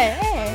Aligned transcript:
¡Eh! 0.00 0.16
¡Eh! 0.22 0.54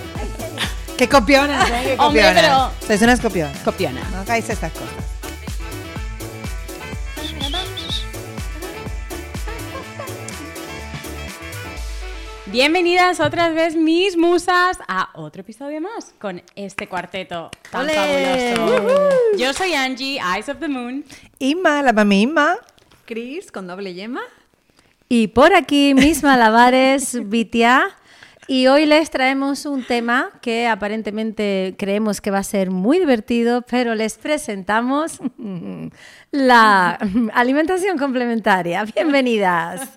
¡Qué 0.97 1.07
copionas! 1.09 1.69
¿eh? 1.69 1.81
¡Qué 1.83 1.95
Hombre, 1.99 2.23
pero- 2.33 2.71
Sois 2.85 3.01
unas 3.01 3.19
copionas. 3.19 3.57
Copiona. 3.59 4.01
No 4.11 4.19
hagáis 4.21 4.49
estas 4.49 4.71
cosas. 4.71 5.03
Bienvenidas 12.47 13.19
otras 13.19 13.53
vez 13.55 13.75
mis 13.75 14.17
musas 14.17 14.77
a 14.87 15.09
otro 15.15 15.41
episodio 15.41 15.81
más 15.81 16.13
con 16.19 16.43
este 16.55 16.87
cuarteto 16.87 17.49
tan 17.71 17.89
fabuloso. 17.89 19.09
Yo 19.37 19.51
soy 19.53 19.73
Angie, 19.73 20.19
Eyes 20.19 20.47
of 20.49 20.59
the 20.59 20.67
Moon. 20.67 21.03
Inma, 21.39 21.81
la 21.81 21.91
mami 21.91 22.21
Inma. 22.21 22.57
Chris 23.05 23.51
con 23.51 23.67
doble 23.67 23.93
yema. 23.93 24.21
Y 25.09 25.27
por 25.27 25.53
aquí 25.55 25.93
mis 25.95 26.21
malabares, 26.23 27.17
Vitia. 27.29 27.95
Y 28.47 28.67
hoy 28.67 28.85
les 28.85 29.09
traemos 29.09 29.65
un 29.65 29.83
tema 29.83 30.29
que 30.39 30.67
aparentemente 30.67 31.75
creemos 31.79 32.21
que 32.21 32.29
va 32.29 32.39
a 32.39 32.43
ser 32.43 32.69
muy 32.69 32.99
divertido, 32.99 33.63
pero 33.63 33.95
les 33.95 34.19
presentamos 34.19 35.19
la 36.31 36.99
alimentación 37.33 37.97
complementaria. 37.97 38.85
Bienvenidas. 38.85 39.89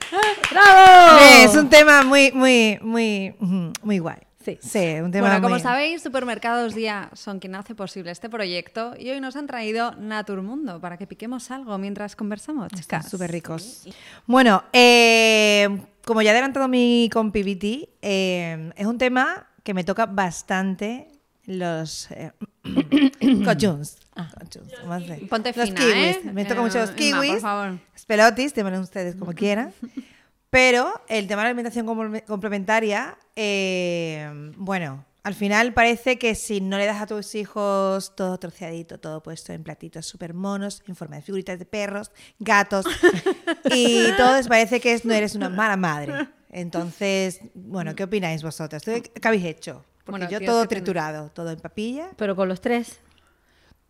¡Bravo! 0.52 1.18
Es 1.40 1.56
un 1.56 1.68
tema 1.68 2.04
muy, 2.04 2.30
muy, 2.30 2.78
muy, 2.80 3.34
muy 3.82 3.98
guay. 3.98 4.25
Sí. 4.62 5.00
un 5.00 5.10
tema 5.10 5.28
Bueno, 5.28 5.42
como 5.42 5.58
sabéis, 5.58 6.02
Supermercados 6.02 6.74
Día 6.74 7.10
son 7.14 7.38
quien 7.40 7.54
hace 7.54 7.74
posible 7.74 8.10
este 8.10 8.28
proyecto 8.30 8.94
y 8.98 9.10
hoy 9.10 9.20
nos 9.20 9.36
han 9.36 9.46
traído 9.46 9.92
Naturmundo 9.96 10.80
para 10.80 10.96
que 10.96 11.06
piquemos 11.06 11.50
algo 11.50 11.76
mientras 11.78 12.16
conversamos, 12.16 12.72
chicas. 12.72 13.08
súper 13.08 13.30
ricos. 13.32 13.86
Bueno, 14.26 14.64
eh, 14.72 15.68
como 16.04 16.22
ya 16.22 16.30
ha 16.30 16.32
adelantado 16.32 16.68
mi 16.68 17.10
compi 17.12 17.42
Viti, 17.42 17.88
eh, 18.02 18.70
es 18.76 18.86
un 18.86 18.98
tema 18.98 19.48
que 19.62 19.74
me 19.74 19.82
toca 19.84 20.06
bastante 20.06 21.08
los 21.44 22.10
eh, 22.10 22.32
cochuns. 23.44 23.98
Cochuns, 24.38 24.72
¿cómo 24.82 24.98
se 24.98 25.14
dice? 25.14 25.26
Ponte 25.26 25.52
los 25.56 25.70
kiwis. 25.70 25.94
¿eh? 25.94 26.20
Me 26.32 26.44
toca 26.44 26.60
Eh, 26.60 26.64
mucho 26.64 26.78
los 26.78 26.90
por 26.90 26.98
kiwis. 26.98 27.40
favor. 27.40 27.78
Pelotis, 28.06 28.54
llámenlo 28.54 28.80
ustedes 28.80 29.16
como 29.16 29.32
quieran. 29.32 29.72
Pero 30.50 31.00
el 31.08 31.26
tema 31.26 31.42
de 31.42 31.46
la 31.46 31.48
alimentación 31.50 31.86
comple- 31.86 32.24
complementaria, 32.24 33.18
eh, 33.34 34.52
bueno, 34.56 35.04
al 35.22 35.34
final 35.34 35.74
parece 35.74 36.18
que 36.18 36.34
si 36.36 36.60
no 36.60 36.78
le 36.78 36.86
das 36.86 37.02
a 37.02 37.06
tus 37.06 37.34
hijos 37.34 38.14
todo 38.14 38.38
troceadito, 38.38 38.98
todo 39.00 39.22
puesto 39.22 39.52
en 39.52 39.64
platitos 39.64 40.06
súper 40.06 40.34
monos, 40.34 40.82
en 40.86 40.94
forma 40.94 41.16
de 41.16 41.22
figuritas 41.22 41.58
de 41.58 41.66
perros, 41.66 42.12
gatos, 42.38 42.86
y 43.64 44.12
todo 44.16 44.38
parece 44.48 44.80
que 44.80 45.00
no 45.04 45.12
eres 45.14 45.34
una 45.34 45.48
mala 45.48 45.76
madre. 45.76 46.28
Entonces, 46.48 47.40
bueno, 47.54 47.94
¿qué 47.96 48.04
opináis 48.04 48.42
vosotros? 48.42 48.82
¿Qué 48.84 49.02
habéis 49.24 49.44
hecho? 49.44 49.84
Porque 50.04 50.20
Bueno, 50.26 50.30
yo 50.30 50.46
todo 50.46 50.66
triturado, 50.68 51.30
todo 51.30 51.50
en 51.50 51.58
papilla, 51.58 52.10
Pero 52.16 52.36
con 52.36 52.48
los 52.48 52.60
tres. 52.60 53.00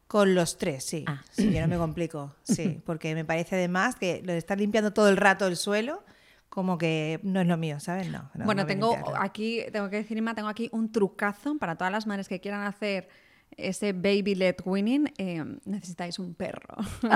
con 0.06 0.34
los 0.34 0.56
tres, 0.56 0.84
sí. 0.84 1.04
Ah. 1.06 1.22
Sí, 1.30 1.52
yo 1.52 1.60
no 1.60 1.68
me 1.68 1.76
complico, 1.76 2.34
sí, 2.42 2.80
porque 2.86 3.14
me 3.14 3.24
parece 3.26 3.56
además 3.56 3.94
que 3.96 4.22
lo 4.24 4.32
de 4.32 4.38
estar 4.38 4.58
limpiando 4.58 4.92
todo 4.94 5.10
el 5.10 5.18
rato 5.18 5.46
el 5.46 5.56
suelo, 5.58 6.02
como 6.48 6.78
que 6.78 7.20
no 7.22 7.40
es 7.40 7.46
lo 7.46 7.56
mío, 7.56 7.80
¿sabes? 7.80 8.08
No. 8.08 8.30
no, 8.34 8.44
bueno, 8.44 8.62
no 8.62 8.66
tengo 8.66 8.96
aquí, 9.18 9.62
tengo 9.72 9.90
que 9.90 9.96
decir, 9.96 10.16
Inma, 10.16 10.34
tengo 10.34 10.48
aquí 10.48 10.68
un 10.72 10.90
trucazo 10.92 11.58
para 11.58 11.76
todas 11.76 11.92
las 11.92 12.06
madres 12.06 12.28
que 12.28 12.40
quieran 12.40 12.62
hacer 12.62 13.08
ese 13.56 13.92
baby 13.92 14.34
led 14.34 14.56
winning. 14.64 15.12
eh, 15.18 15.42
necesitáis 15.64 16.18
un 16.18 16.34
perro. 16.34 16.76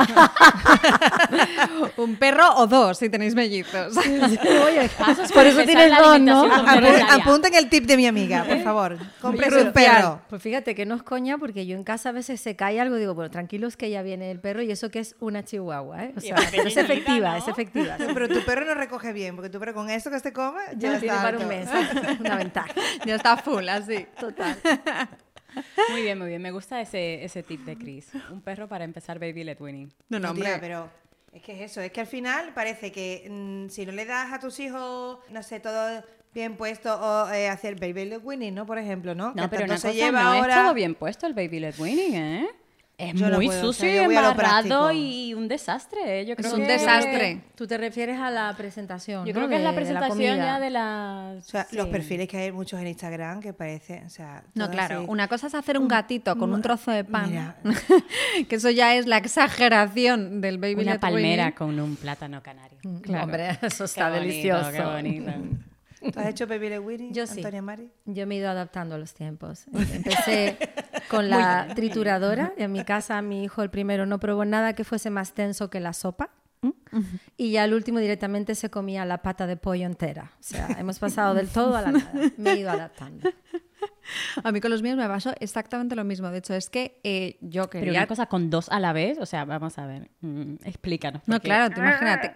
un 1.97 2.17
perro 2.17 2.55
o 2.57 2.67
dos 2.67 2.99
si 2.99 3.09
tenéis 3.11 3.35
mellizos. 3.35 3.97
Oye, 3.97 4.89
Pasos 4.99 5.31
por 5.33 5.47
eso 5.47 5.63
tienes 5.65 5.97
dos, 5.99 6.21
¿no? 6.21 6.49
Apunten 7.11 7.55
el 7.55 7.69
tip 7.69 7.85
de 7.85 7.97
mi 7.97 8.07
amiga, 8.07 8.45
por 8.45 8.63
favor. 8.63 8.99
Cómprese 9.21 9.63
un 9.63 9.73
perro. 9.73 10.23
Pues 10.29 10.43
fíjate 10.43 10.75
que 10.75 10.87
no 10.87 10.95
es 10.95 11.03
coña 11.03 11.39
porque 11.39 11.67
yo 11.67 11.77
en 11.77 11.85
casa 11.85 12.11
a 12.11 12.13
veces 12.13 12.41
se 12.41 12.57
cae 12.57 12.81
algo 12.81 12.97
digo, 12.97 13.15
bueno, 13.15 13.31
tranquilos 13.31 13.77
que 13.77 13.91
ya 13.91 14.03
viene 14.03 14.31
el 14.31 14.41
perro 14.41 14.63
y 14.63 14.71
eso 14.71 14.91
que 14.91 15.01
es 15.01 15.17
una 15.21 15.45
chihuahua, 15.45 16.05
¿eh? 16.05 16.15
O 16.17 16.21
sea, 16.21 16.37
es 16.37 16.51
pero 16.51 16.69
es 16.69 16.75
pequeñita, 16.75 16.81
efectiva, 16.81 17.31
¿no? 17.33 17.37
es 17.39 17.49
efectiva. 17.49 17.99
No, 17.99 18.15
pero 18.15 18.29
tu 18.29 18.45
perro 18.45 18.65
no 18.65 18.75
recoge 18.75 19.13
bien, 19.13 19.37
porque 19.37 19.51
tu 19.51 19.59
perro 19.59 19.75
con 19.75 19.91
esto 19.91 20.11
que 20.11 20.21
se 20.21 20.33
come 20.33 20.61
ya, 20.77 20.93
Ya 20.93 21.01
tiene 21.01 21.15
está 21.15 21.23
para 21.23 21.39
un 21.39 21.49
mes, 21.49 21.69
una 22.19 22.37
ventaja. 22.37 22.73
ya 23.05 23.15
está 23.15 23.37
full, 23.37 23.69
así. 23.69 24.07
Total. 24.19 24.57
Muy 25.91 26.03
bien, 26.03 26.19
muy 26.19 26.29
bien. 26.29 26.43
Me 26.43 26.51
gusta 26.51 26.81
ese, 26.81 27.25
ese 27.25 27.43
tip 27.43 27.61
de 27.65 27.77
Chris. 27.77 28.11
Un 28.31 28.41
perro 28.41 28.69
para 28.69 28.85
empezar 28.85 29.19
baby 29.19 29.45
led 29.45 29.61
winning. 29.61 29.89
No, 30.09 30.19
no, 30.19 30.25
No, 30.27 30.31
hombre. 30.31 30.47
tía, 30.47 30.61
pero 30.61 30.91
es 31.33 31.43
que 31.43 31.53
es 31.53 31.71
eso, 31.71 31.81
es 31.81 31.91
que 31.93 32.01
al 32.01 32.07
final 32.07 32.53
parece 32.55 32.91
que 32.93 33.27
mm, 33.31 33.69
si 33.71 33.87
no 33.87 33.93
le 33.93 34.05
das 34.05 34.33
a 34.33 34.39
tus 34.41 34.59
hijos, 34.61 35.19
no 35.31 35.43
sé, 35.43 35.61
todo 35.61 36.03
bien 36.33 36.57
puesto 36.57 36.95
o 36.95 37.31
eh, 37.31 37.49
hacer 37.49 37.75
baby 37.79 38.05
led 38.05 38.21
winning, 38.23 38.55
¿no? 38.55 38.65
Por 38.67 38.79
ejemplo, 38.79 39.15
¿no? 39.15 39.33
No, 39.35 39.43
Que 39.45 39.49
pero 39.49 39.61
tanto 39.63 39.73
una 39.73 39.79
se 39.79 39.89
cosa, 39.89 39.99
lleva 40.05 40.23
no 40.23 40.29
ahora. 40.33 40.55
es 40.57 40.63
todo 40.63 40.75
bien 40.75 40.95
puesto 40.95 41.27
el 41.27 41.35
baby 41.35 41.61
led 41.61 41.75
winning, 41.79 42.15
¿eh? 42.15 42.49
Es 43.01 43.15
Yo 43.15 43.31
no 43.31 43.37
muy 43.37 43.47
puedo, 43.47 43.61
o 43.61 43.73
sucio 43.73 43.89
sea, 43.89 44.03
y 44.03 44.05
embarrado 44.05 44.93
y 44.93 45.33
un 45.33 45.49
desastre. 45.49 46.21
¿eh? 46.21 46.27
Yo 46.27 46.37
creo 46.37 46.49
Es 46.49 46.55
un 46.55 46.67
que- 46.67 46.73
desastre. 46.73 47.41
Tú 47.55 47.67
te 47.67 47.79
refieres 47.79 48.19
a 48.19 48.31
la 48.31 48.55
presentación, 48.57 49.25
Yo 49.25 49.33
¿no? 49.33 49.39
creo 49.39 49.49
que 49.49 49.57
es 49.57 49.63
la 49.63 49.71
de- 49.71 49.75
de 49.77 49.81
presentación 49.81 50.17
comida. 50.19 50.37
ya 50.37 50.61
de 50.61 50.71
la... 50.71 51.35
O 51.39 51.41
sea, 51.41 51.67
los 51.73 51.89
perfiles 51.89 52.29
que 52.29 52.37
hay 52.37 52.53
muchos 52.53 52.79
en 52.79 52.89
Instagram 52.89 53.41
que 53.41 53.53
parece, 53.55 54.03
o 54.05 54.11
sea, 54.11 54.43
No, 54.55 54.71
claro. 54.71 54.99
así. 54.99 55.07
Una 55.09 55.29
cosa 55.29 55.47
es 55.47 55.55
hacer 55.55 55.79
un 55.79 55.89
gatito 55.89 56.37
con 56.37 56.53
un 56.53 56.61
trozo 56.61 56.91
de 56.91 57.05
pan, 57.05 57.55
que 58.49 58.57
eso 58.57 58.69
ya 58.71 58.95
es 58.95 59.07
la 59.07 59.17
exageración 59.17 60.41
del 60.41 60.59
baby 60.59 60.83
Una 60.83 61.01
palmera 61.01 61.53
con 61.55 61.79
un 61.81 61.97
plátano 61.97 62.43
canario. 62.43 62.79
Claro. 63.03 63.25
Hombre, 63.25 63.51
eso 63.63 63.79
Qué 63.79 63.85
está 63.85 64.09
bonito, 64.11 64.27
delicioso. 64.27 64.73
Qué 64.73 64.83
bonito. 64.83 65.33
¿Tú 66.13 66.19
has 66.19 66.29
hecho 66.29 66.47
baby 66.47 66.71
led 66.71 66.81
winning, 66.81 67.13
Yo 67.13 67.27
sí. 67.27 67.43
Mari? 67.63 67.91
Yo 68.07 68.27
me 68.27 68.35
he 68.35 68.39
ido 68.39 68.49
adaptando 68.49 68.95
a 68.95 68.99
los 68.99 69.13
tiempos. 69.13 69.67
Empecé 69.71 70.57
con 71.09 71.31
la 71.31 71.69
trituradora. 71.75 72.53
En 72.57 72.73
mi 72.73 72.85
casa, 72.85 73.21
mi 73.23 73.45
hijo, 73.45 73.63
el 73.63 73.71
primero, 73.71 74.07
no 74.07 74.19
probó 74.21 74.45
nada 74.45 74.75
que 74.75 74.85
fuese 74.85 75.11
más 75.11 75.33
tenso 75.35 75.71
que 75.71 75.81
la 75.81 75.93
sopa. 75.93 76.31
Y 77.39 77.53
ya 77.53 77.65
el 77.65 77.73
último 77.73 78.01
directamente 78.01 78.55
se 78.55 78.69
comía 78.69 79.05
la 79.07 79.23
pata 79.23 79.47
de 79.47 79.57
pollo 79.57 79.87
entera. 79.87 80.33
O 80.41 80.43
sea, 80.43 80.69
hemos 80.79 80.99
pasado 80.99 81.35
del 81.35 81.49
todo 81.49 81.75
a 81.77 81.83
la 81.83 81.93
nada. 81.93 82.13
Me 82.37 82.53
he 82.53 82.57
ido 82.61 82.71
adaptando. 82.71 83.31
A 84.45 84.53
mí 84.53 84.61
con 84.61 84.71
los 84.71 84.83
míos 84.83 84.97
me 84.97 85.07
pasó 85.07 85.33
exactamente 85.41 85.95
lo 85.97 86.05
mismo. 86.05 86.29
De 86.31 86.39
hecho, 86.39 86.53
es 86.55 86.69
que 86.69 87.01
eh, 87.05 87.39
yo 87.41 87.71
Pero 87.71 87.85
quería... 87.85 88.01
una 88.01 88.07
cosa 88.07 88.27
con 88.27 88.51
dos 88.51 88.69
a 88.69 88.81
la 88.81 88.93
vez, 88.93 89.19
o 89.19 89.25
sea, 89.25 89.45
vamos 89.45 89.79
a 89.79 89.87
ver, 89.87 90.11
mm, 90.21 90.55
explícanos. 90.65 91.23
No, 91.27 91.37
porque- 91.37 91.47
claro, 91.49 91.73
tú 91.75 91.81
imagínate, 91.81 92.35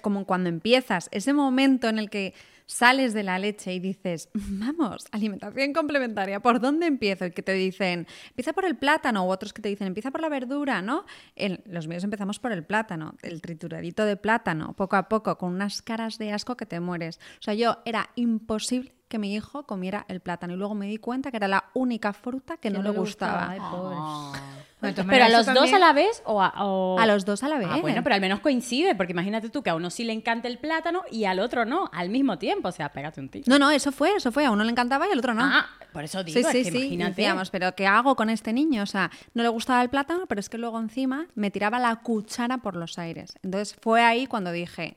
como 0.00 0.24
cuando 0.24 0.48
empiezas, 0.48 1.08
ese 1.12 1.32
momento 1.32 1.88
en 1.88 1.98
el 1.98 2.08
que 2.10 2.34
sales 2.66 3.12
de 3.14 3.22
la 3.22 3.38
leche 3.38 3.74
y 3.74 3.80
dices, 3.80 4.28
vamos, 4.34 5.06
alimentación 5.12 5.72
complementaria, 5.72 6.40
¿por 6.40 6.60
dónde 6.60 6.86
empiezo? 6.86 7.26
Y 7.26 7.30
que 7.32 7.42
te 7.42 7.52
dicen, 7.52 8.06
empieza 8.28 8.52
por 8.52 8.64
el 8.64 8.76
plátano, 8.76 9.26
u 9.26 9.30
otros 9.30 9.52
que 9.52 9.62
te 9.62 9.68
dicen, 9.68 9.86
empieza 9.86 10.10
por 10.10 10.20
la 10.20 10.28
verdura, 10.28 10.82
¿no? 10.82 11.04
El- 11.36 11.62
los 11.66 11.86
míos 11.88 12.04
empezamos 12.04 12.38
por 12.38 12.52
el 12.52 12.64
plátano, 12.64 13.14
el 13.22 13.40
trituradito 13.42 14.04
de 14.04 14.16
plátano, 14.16 14.74
poco 14.74 14.96
a 14.96 15.08
poco, 15.08 15.36
con 15.38 15.52
unas 15.52 15.82
caras 15.82 16.18
de 16.18 16.32
asco 16.32 16.56
que 16.56 16.66
te 16.66 16.80
mueres. 16.80 17.18
O 17.40 17.42
sea, 17.42 17.54
yo 17.54 17.78
era 17.84 18.10
imposible 18.14 18.92
que 19.12 19.18
mi 19.18 19.34
hijo 19.34 19.64
comiera 19.64 20.06
el 20.08 20.20
plátano 20.20 20.54
y 20.54 20.56
luego 20.56 20.74
me 20.74 20.86
di 20.86 20.96
cuenta 20.96 21.30
que 21.30 21.36
era 21.36 21.46
la 21.48 21.64
única 21.74 22.14
fruta 22.14 22.56
que, 22.56 22.70
no, 22.70 22.82
le 22.82 22.88
gustaba. 22.90 23.50
Ay, 23.50 23.60
pobre. 23.70 23.96
Ah. 23.98 24.32
Pero 24.80 25.24
a 25.26 25.28
los 25.28 25.46
dos 25.46 25.72
a 25.72 25.78
la 25.78 25.92
vez 25.92 26.22
o 26.24 26.42
a, 26.42 26.54
o- 26.64 26.98
A 26.98 27.06
los 27.06 27.24
dos 27.24 27.42
a 27.44 27.48
la 27.48 27.58
vez. 27.58 27.68
Ah, 27.70 27.78
bueno, 27.80 28.02
pero 28.02 28.14
al 28.16 28.20
menos 28.22 28.40
coincide, 28.40 28.94
porque 28.96 29.12
imagínate 29.12 29.48
tú 29.50 29.62
que 29.62 29.70
a 29.70 29.74
uno 29.76 29.90
sí 29.90 30.02
le 30.02 30.12
encanta 30.12 30.48
el 30.48 30.58
plátano 30.58 31.02
y 31.10 31.24
al 31.26 31.38
otro 31.40 31.64
no, 31.64 31.88
al 31.92 32.08
mismo 32.08 32.38
tiempo. 32.38 32.68
O 32.68 32.72
sea, 32.72 32.88
pégate 32.90 33.20
un 33.20 33.28
tiro. 33.28 33.44
No, 33.46 33.58
no, 33.60 33.70
eso 33.70 33.92
fue, 33.92 34.16
eso 34.16 34.32
fue. 34.32 34.44
A 34.46 34.50
uno 34.50 34.64
le 34.64 34.70
encantaba 34.72 35.06
y 35.06 35.12
al 35.12 35.18
otro 35.18 35.34
no. 35.34 35.44
Ah, 35.44 35.66
por 35.92 36.02
eso 36.04 36.24
digo, 36.24 36.36
Sí, 36.40 36.44
sí, 36.50 36.58
es 36.60 36.64
que 36.66 36.70
sí. 36.72 36.78
imagínate. 36.78 37.10
Decíamos, 37.20 37.50
pero 37.50 37.74
¿qué 37.76 37.86
hago 37.86 38.16
con 38.16 38.28
este 38.30 38.52
niño? 38.52 38.82
O 38.82 38.86
sea, 38.86 39.10
no 39.34 39.42
le 39.44 39.50
gustaba 39.50 39.82
el 39.82 39.90
plátano, 39.90 40.26
pero 40.26 40.40
es 40.40 40.48
que 40.48 40.58
luego 40.58 40.80
encima 40.80 41.26
me 41.36 41.50
tiraba 41.52 41.78
la 41.78 41.94
cuchara 41.96 42.58
por 42.58 42.74
los 42.74 42.98
aires. 42.98 43.34
Entonces 43.44 43.76
fue 43.80 44.02
ahí 44.02 44.26
cuando 44.26 44.50
dije, 44.50 44.96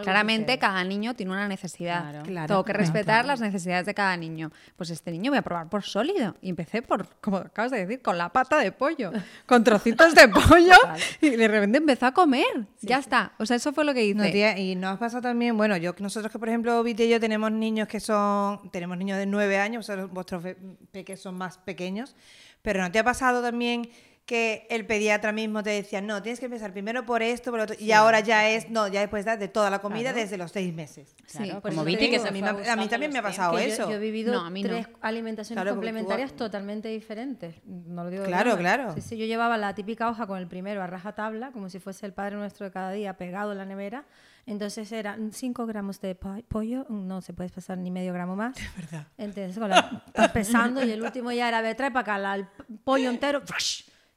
claramente 0.00 0.58
cada 0.58 0.82
niño 0.84 1.14
tiene 1.14 1.32
una 1.32 1.48
necesidad. 1.48 2.02
Claro. 2.10 2.22
Claro, 2.24 2.46
Tengo 2.48 2.64
que 2.64 2.72
claro, 2.72 2.80
respetar 2.84 3.24
las 3.26 3.40
necesidades 3.40 3.84
de 3.84 3.92
cada 3.94 4.16
niño. 4.16 4.50
Pues 4.76 4.88
este 4.90 5.10
niño 5.10 5.30
voy 5.30 5.38
a 5.38 5.42
probar 5.42 5.68
por 5.68 5.82
sólido. 5.82 6.34
Y 6.40 6.48
empecé 6.48 6.80
por, 6.82 7.06
como 7.20 7.36
acabas 7.38 7.70
de 7.72 7.84
decir, 7.84 8.00
con 8.00 8.16
la 8.16 8.30
pata 8.30 8.58
de 8.58 8.72
pollo, 8.72 9.12
con 9.46 9.62
trocitos 9.64 10.14
de 10.14 10.28
pollo. 10.28 10.76
y 11.20 11.30
de 11.30 11.48
repente 11.48 11.78
empezó 11.78 12.06
a 12.06 12.12
comer. 12.12 12.66
ya 12.80 12.98
está. 12.98 13.32
O 13.38 13.44
sea, 13.46 13.56
eso 13.56 13.72
fue 13.72 13.84
lo 13.84 13.92
que 13.92 14.04
hice. 14.04 14.14
No, 14.14 14.24
tía, 14.30 14.58
y 14.58 14.74
nos 14.76 14.98
pasa 14.98 15.20
también, 15.20 15.56
bueno, 15.56 15.76
yo 15.76 15.94
nosotros 15.98 16.32
que 16.32 16.38
por 16.38 16.48
ejemplo, 16.48 16.82
Viti 16.82 17.02
y 17.04 17.08
yo 17.10 17.20
tenemos 17.20 17.52
niños 17.52 17.86
que 17.88 18.00
son, 18.00 18.70
tenemos 18.70 18.96
niños 18.96 19.18
de 19.18 19.26
nueve 19.26 19.58
años, 19.58 19.86
vosotros- 19.86 20.10
vuestros 20.10 20.42
pe- 20.42 20.56
peques 20.90 21.20
son 21.20 21.36
más 21.36 21.58
pequeños, 21.58 22.14
pero 22.62 22.80
¿no 22.82 22.90
te 22.92 22.98
ha 22.98 23.04
pasado 23.04 23.42
también 23.42 23.88
que 24.24 24.66
el 24.70 24.86
pediatra 24.86 25.32
mismo 25.32 25.62
te 25.64 25.70
decía, 25.70 26.00
no, 26.00 26.22
tienes 26.22 26.38
que 26.38 26.46
empezar 26.46 26.72
primero 26.72 27.04
por 27.04 27.22
esto, 27.22 27.50
por 27.50 27.58
lo 27.58 27.64
otro, 27.64 27.76
y 27.78 27.90
ahora 27.90 28.20
ya 28.20 28.48
es, 28.48 28.70
no, 28.70 28.86
ya 28.86 29.00
después 29.00 29.24
das 29.24 29.38
de 29.40 29.48
toda 29.48 29.68
la 29.68 29.80
comida 29.80 30.12
desde 30.12 30.38
los 30.38 30.52
seis 30.52 30.72
meses. 30.72 31.16
Claro, 31.30 31.60
como 31.60 31.72
eso 31.74 31.84
Viti, 31.84 32.08
que 32.08 32.16
a 32.16 32.30
mí, 32.30 32.40
a 32.40 32.76
mí 32.76 32.88
también 32.88 33.12
me 33.12 33.18
ha 33.18 33.22
pasado 33.22 33.56
Que 33.56 33.66
yo- 33.66 33.72
eso. 33.74 33.90
Yo, 33.90 33.96
he 33.96 33.98
vivido 33.98 34.32
No, 34.32 34.46
a 34.46 34.50
mí 34.50 34.62
no. 34.62 34.68
tres 34.70 34.86
alimentaciones 35.00 35.60
Claro, 35.60 35.74
porque 35.74 35.88
tú- 35.88 35.92
complementarias 35.94 36.32
totalmente 36.34 36.88
diferentes. 36.88 37.56
No 37.66 38.04
lo 38.04 38.10
digo 38.10 38.24
Claro, 38.24 38.56
claro. 38.56 38.94
Sí, 38.94 39.00
sí, 39.00 39.16
yo 39.18 39.26
llevaba 39.26 39.58
la 39.58 39.74
típica 39.74 40.08
hoja 40.08 40.26
con 40.28 40.38
el 40.38 40.46
primero 40.46 40.82
a 40.82 40.86
rajatabla, 40.86 41.50
como 41.50 41.68
si 41.68 41.80
fuese 41.80 42.06
el 42.06 42.12
Padre 42.12 42.36
Nuestro 42.36 42.64
de 42.64 42.70
cada 42.72 42.92
día 42.92 43.16
pegado 43.16 43.50
en 43.52 43.58
la 43.58 43.64
nevera. 43.66 44.04
Entonces 44.46 44.90
eran 44.92 45.32
5 45.32 45.66
gramos 45.66 46.00
de 46.00 46.14
po- 46.14 46.40
pollo, 46.48 46.86
no 46.88 47.22
se 47.22 47.32
puede 47.32 47.50
pasar 47.50 47.78
ni 47.78 47.90
medio 47.90 48.12
gramo 48.12 48.34
más. 48.36 48.56
Es 48.56 48.76
verdad. 48.76 49.06
Entonces, 49.18 49.58
con 49.58 49.68
la- 49.68 50.02
pesando 50.32 50.84
y 50.84 50.90
el 50.92 51.02
último 51.02 51.32
ya 51.32 51.48
era, 51.48 51.60
"Ve, 51.60 51.74
trae 51.74 51.90
para 51.90 52.00
acá 52.02 52.18
la- 52.18 52.34
el 52.36 52.46
pollo 52.84 53.10
entero. 53.10 53.42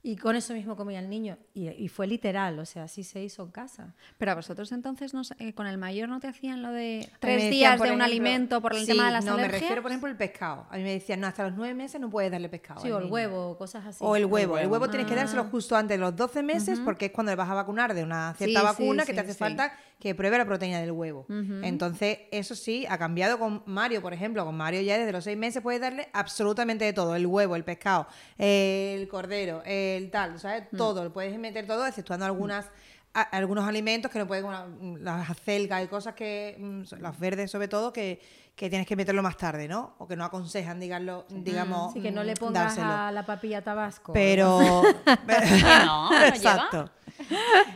Y 0.07 0.17
con 0.17 0.35
eso 0.35 0.53
mismo 0.53 0.75
comía 0.75 0.99
el 0.99 1.09
niño. 1.09 1.35
Y, 1.55 1.67
y 1.69 1.87
fue 1.87 2.05
literal, 2.05 2.59
o 2.59 2.65
sea, 2.65 2.83
así 2.83 3.03
se 3.03 3.23
hizo 3.23 3.41
en 3.41 3.49
casa. 3.49 3.95
Pero 4.19 4.33
a 4.33 4.35
vosotros 4.35 4.71
entonces 4.71 5.15
no 5.15 5.23
eh, 5.39 5.53
con 5.53 5.65
el 5.65 5.79
mayor 5.79 6.09
no 6.09 6.19
te 6.19 6.27
hacían 6.27 6.61
lo 6.61 6.69
de 6.71 7.09
tres 7.19 7.37
decían, 7.37 7.51
días 7.51 7.81
de 7.81 7.91
un 7.91 8.03
alimento 8.03 8.61
por 8.61 8.73
el 8.75 8.81
Sí, 8.81 8.85
tema 8.91 9.07
de 9.07 9.13
las 9.13 9.25
no, 9.25 9.31
alergias. 9.33 9.53
me 9.53 9.59
refiero, 9.61 9.81
por 9.81 9.89
ejemplo, 9.89 10.07
al 10.09 10.15
pescado. 10.15 10.67
A 10.69 10.77
mí 10.77 10.83
me 10.83 10.91
decían, 10.91 11.21
no, 11.21 11.25
hasta 11.25 11.41
los 11.47 11.53
nueve 11.57 11.73
meses 11.73 11.99
no 11.99 12.11
puedes 12.11 12.31
darle 12.31 12.49
pescado. 12.49 12.81
Sí, 12.81 12.91
o 12.91 12.97
el 12.97 13.05
niño. 13.05 13.13
huevo, 13.15 13.57
cosas 13.57 13.83
así. 13.83 13.97
O 14.01 14.15
el 14.15 14.25
huevo. 14.27 14.59
El 14.59 14.67
huevo 14.67 14.87
tienes 14.89 15.07
que 15.07 15.13
Ah. 15.13 15.17
dárselo 15.17 15.45
justo 15.45 15.75
antes 15.75 15.97
de 15.97 16.01
los 16.01 16.15
12 16.15 16.43
meses 16.43 16.79
porque 16.85 17.05
es 17.07 17.11
cuando 17.11 17.31
le 17.31 17.35
vas 17.35 17.49
a 17.49 17.55
vacunar 17.55 17.95
de 17.95 18.03
una 18.03 18.35
cierta 18.37 18.59
Sí, 18.59 18.63
vacuna 18.65 19.03
sí, 19.03 19.07
que 19.07 19.13
te 19.15 19.21
hace 19.21 19.33
falta 19.33 19.73
que 19.99 20.13
pruebe 20.13 20.37
la 20.37 20.45
proteína 20.45 20.79
del 20.81 20.91
huevo. 20.91 21.25
Entonces, 21.63 22.19
eso 22.31 22.53
sí, 22.55 22.85
ha 22.89 22.97
cambiado 22.97 23.39
con 23.39 23.63
Mario, 23.65 24.01
por 24.01 24.13
ejemplo. 24.13 24.45
Con 24.45 24.55
Mario 24.55 24.81
ya 24.81 24.97
desde 24.97 25.11
los 25.11 25.23
6 25.23 25.37
meses 25.37 25.61
puedes 25.63 25.81
darle 25.81 26.09
absolutamente 26.13 26.85
de 26.85 26.93
todo. 26.93 27.15
El 27.15 27.25
huevo, 27.25 27.55
el 27.55 27.63
pescado, 27.63 28.07
el 28.37 29.07
cordero, 29.07 29.63
el 29.65 30.11
tal, 30.11 30.39
¿sabes? 30.39 30.63
Todo. 30.77 31.03
Lo 31.03 31.13
puedes 31.13 31.37
meter 31.39 31.65
todo, 31.65 31.85
exceptuando 31.87 32.25
algunas 32.25 32.69
a- 33.17 33.21
algunos 33.21 33.65
alimentos 33.65 34.11
que 34.11 34.19
no 34.19 34.27
pueden, 34.27 34.45
las 35.03 35.29
acelgas 35.29 35.81
y 35.83 35.87
cosas 35.87 36.15
que, 36.15 36.57
mm, 36.59 36.81
las 36.99 37.17
verdes 37.17 37.49
sobre 37.49 37.69
todo, 37.69 37.93
que, 37.93 38.19
que 38.55 38.69
tienes 38.69 38.87
que 38.87 38.95
meterlo 38.95 39.21
más 39.21 39.35
tarde, 39.37 39.67
¿no? 39.67 39.95
O 39.97 40.07
que 40.07 40.15
no 40.15 40.23
aconsejan, 40.23 40.79
digarlo, 40.79 41.25
digamos, 41.29 41.91
Así 41.91 42.01
que 42.01 42.11
no 42.11 42.23
le 42.23 42.33
mm, 42.33 42.37
pongas 42.37 42.75
dárselo. 42.75 42.87
a 42.93 43.11
la 43.11 43.25
papilla 43.25 43.61
tabasco. 43.61 44.13
Pero. 44.13 44.59
no, 45.85 46.09
no 46.09 46.11
lleva. 46.11 46.27
Exacto. 46.29 46.89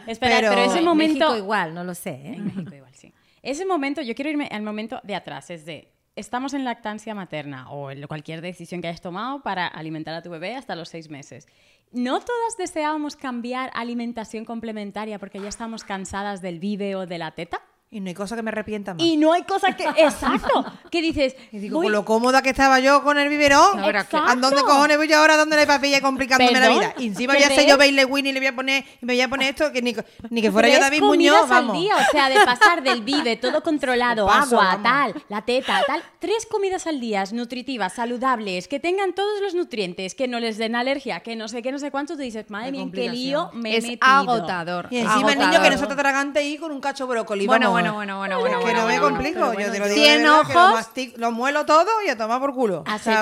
Espera, 0.08 0.36
pero, 0.40 0.50
Pero- 0.50 0.62
ese 0.64 0.80
En 0.80 0.86
momento... 0.86 1.14
México 1.30 1.36
igual, 1.38 1.74
no 1.74 1.84
lo 1.84 1.94
sé. 1.94 2.12
¿eh? 2.12 2.34
En 2.36 2.46
México 2.46 2.76
igual, 2.76 2.94
sí. 2.96 3.14
Ese 3.42 3.66
momento, 3.66 4.02
yo 4.02 4.16
quiero 4.16 4.32
irme 4.32 4.48
al 4.52 4.62
momento 4.64 5.00
de 5.04 5.16
atrás, 5.16 5.50
es 5.50 5.66
de, 5.66 5.94
estamos 6.16 6.54
en 6.54 6.66
lactancia 6.66 7.16
materna 7.16 7.70
o 7.72 7.92
en 7.92 8.06
cualquier 8.08 8.42
decisión 8.42 8.82
que 8.82 8.88
hayas 8.90 9.02
tomado 9.02 9.42
para 9.42 9.68
alimentar 9.68 10.14
a 10.14 10.22
tu 10.22 10.30
bebé 10.30 10.56
hasta 10.56 10.76
los 10.76 10.90
seis 10.90 11.10
meses. 11.10 11.48
No 11.92 12.20
todas 12.20 12.58
deseábamos 12.58 13.16
cambiar 13.16 13.72
alimentación 13.74 14.46
complementaria 14.46 15.20
porque 15.20 15.40
ya 15.40 15.48
estamos 15.50 15.84
cansadas 15.84 16.42
del 16.42 16.60
vive 16.60 16.96
o 16.96 17.06
de 17.06 17.18
la 17.18 17.32
teta. 17.32 17.62
Y 17.92 18.02
no 18.02 18.08
hay 18.10 18.14
cosa 18.14 18.36
que 18.36 18.44
me 18.44 18.50
arrepienta 18.52 18.94
más. 18.94 19.04
Y 19.04 19.18
no 19.18 19.34
hay 19.34 19.42
cosa 19.44 19.76
que... 19.76 19.84
Exacto. 19.98 20.64
Que 20.92 21.02
dices... 21.02 21.36
Y 21.52 21.58
digo, 21.58 21.78
voy- 21.78 21.86
con 21.88 21.92
lo 21.94 22.06
cómoda 22.06 22.44
que 22.44 22.52
estaba 22.52 22.80
yo 22.80 23.02
con 23.04 23.18
el 23.18 23.28
biberón, 23.30 23.80
¿a 23.80 24.36
dónde 24.36 24.62
cojones 24.62 24.98
voy 24.98 25.08
yo 25.08 25.18
ahora 25.18 25.36
dándole 25.38 25.66
papilla 25.66 25.98
y 25.98 26.02
complicándome 26.02 26.52
la 26.52 26.60
Perdón, 26.60 26.80
vida? 26.80 26.94
Y 27.00 27.08
encima 27.08 27.34
voy 27.34 27.42
a 27.42 27.66
yo 27.68 27.78
Bailey 27.80 28.06
Winnie 28.06 28.30
y 28.30 28.34
le 28.34 28.40
voy 28.42 28.48
a 28.48 28.56
poner, 28.56 28.84
y 29.02 29.06
me 29.08 29.14
voy 29.14 29.22
a 29.22 29.28
poner 29.28 29.50
esto, 29.50 29.72
que 29.72 29.82
ni, 29.82 29.96
ni 30.30 30.42
que 30.42 30.52
fuera 30.52 30.70
yo 30.70 30.80
David 30.80 31.02
Muñoz, 31.02 31.50
vamos. 31.50 31.76
al 31.76 31.82
día, 31.82 31.96
o 31.96 32.12
sea, 32.12 32.30
de 32.30 32.36
pasar 32.46 32.84
del 32.84 33.02
vive, 33.02 33.38
todo 33.38 33.64
controlado, 33.64 34.28
Paso, 34.28 34.60
agua, 34.62 34.78
vamos. 34.78 34.84
tal, 34.84 35.24
la 35.28 35.42
teta, 35.42 35.82
tal. 35.88 36.04
Tres 36.20 36.46
comidas 36.46 36.86
al 36.86 37.00
día, 37.00 37.24
nutritivas, 37.32 37.94
saludables, 37.94 38.68
que 38.68 38.80
tengan 38.80 39.14
todos 39.14 39.42
los 39.42 39.56
nutrientes, 39.56 40.14
que 40.14 40.28
no 40.28 40.40
les 40.40 40.58
den 40.60 40.76
alergia, 40.76 41.22
que 41.22 41.36
no 41.36 41.48
sé 41.48 41.64
qué, 41.64 41.72
no 41.72 41.80
sé 41.80 41.90
cuánto. 41.90 42.14
Tú 42.14 42.20
dices, 42.22 42.48
madre 42.52 42.72
mía, 42.72 42.82
¿en 42.84 42.92
qué 42.92 43.10
lío 43.10 43.50
me 43.54 43.74
he 43.74 43.78
es 43.78 43.84
metido? 43.84 44.00
agotador. 44.08 44.88
Y 44.92 44.98
encima 45.00 45.32
el 45.34 45.40
niño 45.40 45.50
que 45.52 45.58
agotador. 45.58 45.72
no 45.72 45.78
se 45.80 45.88
te 45.88 45.94
atragante 45.94 46.40
ahí 46.40 46.58
con 46.58 46.72
un 46.72 46.80
cacho 46.82 47.08
de 47.08 47.14
brócoli. 47.14 47.48
Bueno, 47.48 47.68
vamos. 47.68 47.79
Bueno, 47.84 48.18
bueno, 48.18 48.18
bueno, 48.18 48.40
bueno, 48.40 48.66
que 48.66 48.74
no 48.74 48.88
me 48.88 49.00
complico, 49.00 49.40
bueno, 49.52 49.60
yo 49.60 49.72
te 49.72 49.80
lo 49.80 49.86
digo 49.86 49.86
de 49.88 49.94
Cien 49.94 50.24
verdad, 50.24 50.42
que 50.48 50.54
lo, 50.54 50.60
ojos. 50.60 50.74
mastico- 50.74 51.18
lo 51.18 51.32
muelo 51.32 51.66
todo 51.66 51.90
y 52.06 52.10
a 52.10 52.18
tomar 52.18 52.40
por 52.40 52.54
culo. 52.54 52.84
¿Has, 52.86 53.02
O 53.02 53.04
sea, 53.04 53.22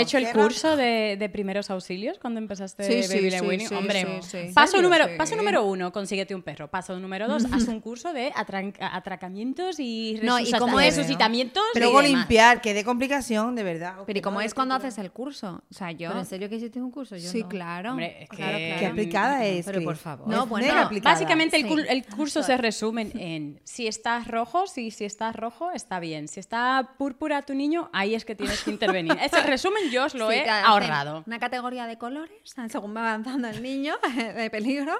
hecho, 0.00 0.18
el 0.18 0.30
curso 0.30 0.76
de, 0.76 1.16
de 1.18 1.28
primeros 1.28 1.70
auxilios 1.70 2.18
cuando 2.18 2.38
empezaste 2.38 2.84
Sí, 2.84 3.02
sí, 3.02 3.14
Baby 3.30 3.40
Winnie? 3.46 3.68
sí, 3.68 3.74
Hombre, 3.74 4.20
sí, 4.22 4.28
sí. 4.48 4.52
Paso, 4.54 4.80
número, 4.82 5.04
Sí. 5.06 5.10
paso 5.16 5.36
número 5.36 5.64
uno, 5.64 5.92
consíguete 5.92 6.34
un 6.34 6.42
perro. 6.42 6.68
Paso 6.68 6.98
número 6.98 7.28
dos, 7.28 7.44
haz 7.52 7.68
un 7.68 7.80
curso 7.80 8.12
de 8.12 8.32
atracamientos 8.80 9.78
y, 9.78 10.18
No, 10.22 10.38
y 10.38 10.50
como 10.52 10.80
es- 10.80 10.96
resucitamientos 10.96 11.62
Pero 11.74 11.86
y 11.88 11.92
luego 11.92 12.02
limpiar, 12.06 12.60
que 12.60 12.74
de 12.74 12.84
complicación, 12.84 13.54
de 13.54 13.62
verdad. 13.62 13.94
Pero 14.06 14.18
¿y 14.18 14.22
cómo 14.22 14.40
es 14.40 14.54
cuando 14.54 14.74
haces 14.74 14.98
el 14.98 15.10
curso? 15.10 15.62
O 15.70 15.74
sea, 15.74 15.90
yo... 15.92 16.08
¿Pero 16.08 16.20
en 16.20 16.26
serio 16.26 16.48
que 16.48 16.56
hiciste 16.56 16.80
un 16.80 16.90
curso? 16.90 17.16
Yo 17.16 17.28
sí, 17.30 17.42
claro. 17.44 17.96
Qué 17.96 18.86
aplicada 18.90 19.44
es. 19.44 19.66
Pero 19.66 19.82
por 19.82 19.96
favor. 19.96 20.28
No, 20.28 20.46
bueno. 20.46 20.88
Básicamente 21.02 21.56
el 21.56 22.04
curso 22.06 22.42
se 22.42 22.56
resume 22.56 23.10
en 23.14 23.60
si 23.64 23.86
estás 23.94 24.26
rojo, 24.28 24.66
si, 24.66 24.90
si 24.90 25.04
estás 25.04 25.36
rojo, 25.36 25.70
está 25.70 26.00
bien. 26.00 26.26
Si 26.26 26.40
está 26.40 26.94
púrpura 26.98 27.42
tu 27.42 27.54
niño, 27.54 27.90
ahí 27.92 28.14
es 28.14 28.24
que 28.24 28.34
tienes 28.34 28.62
que 28.64 28.70
intervenir. 28.70 29.16
Ese 29.20 29.40
resumen 29.46 29.88
yo 29.90 30.04
os 30.04 30.14
lo 30.14 30.30
Sí, 30.30 30.38
he 30.38 30.50
ahorrado. 30.50 31.22
Una 31.26 31.38
categoría 31.38 31.86
de 31.86 31.96
colores, 31.96 32.36
según 32.68 32.94
va 32.96 33.00
avanzando 33.00 33.48
el 33.48 33.62
niño, 33.62 33.94
de 34.36 34.50
peligro. 34.50 34.92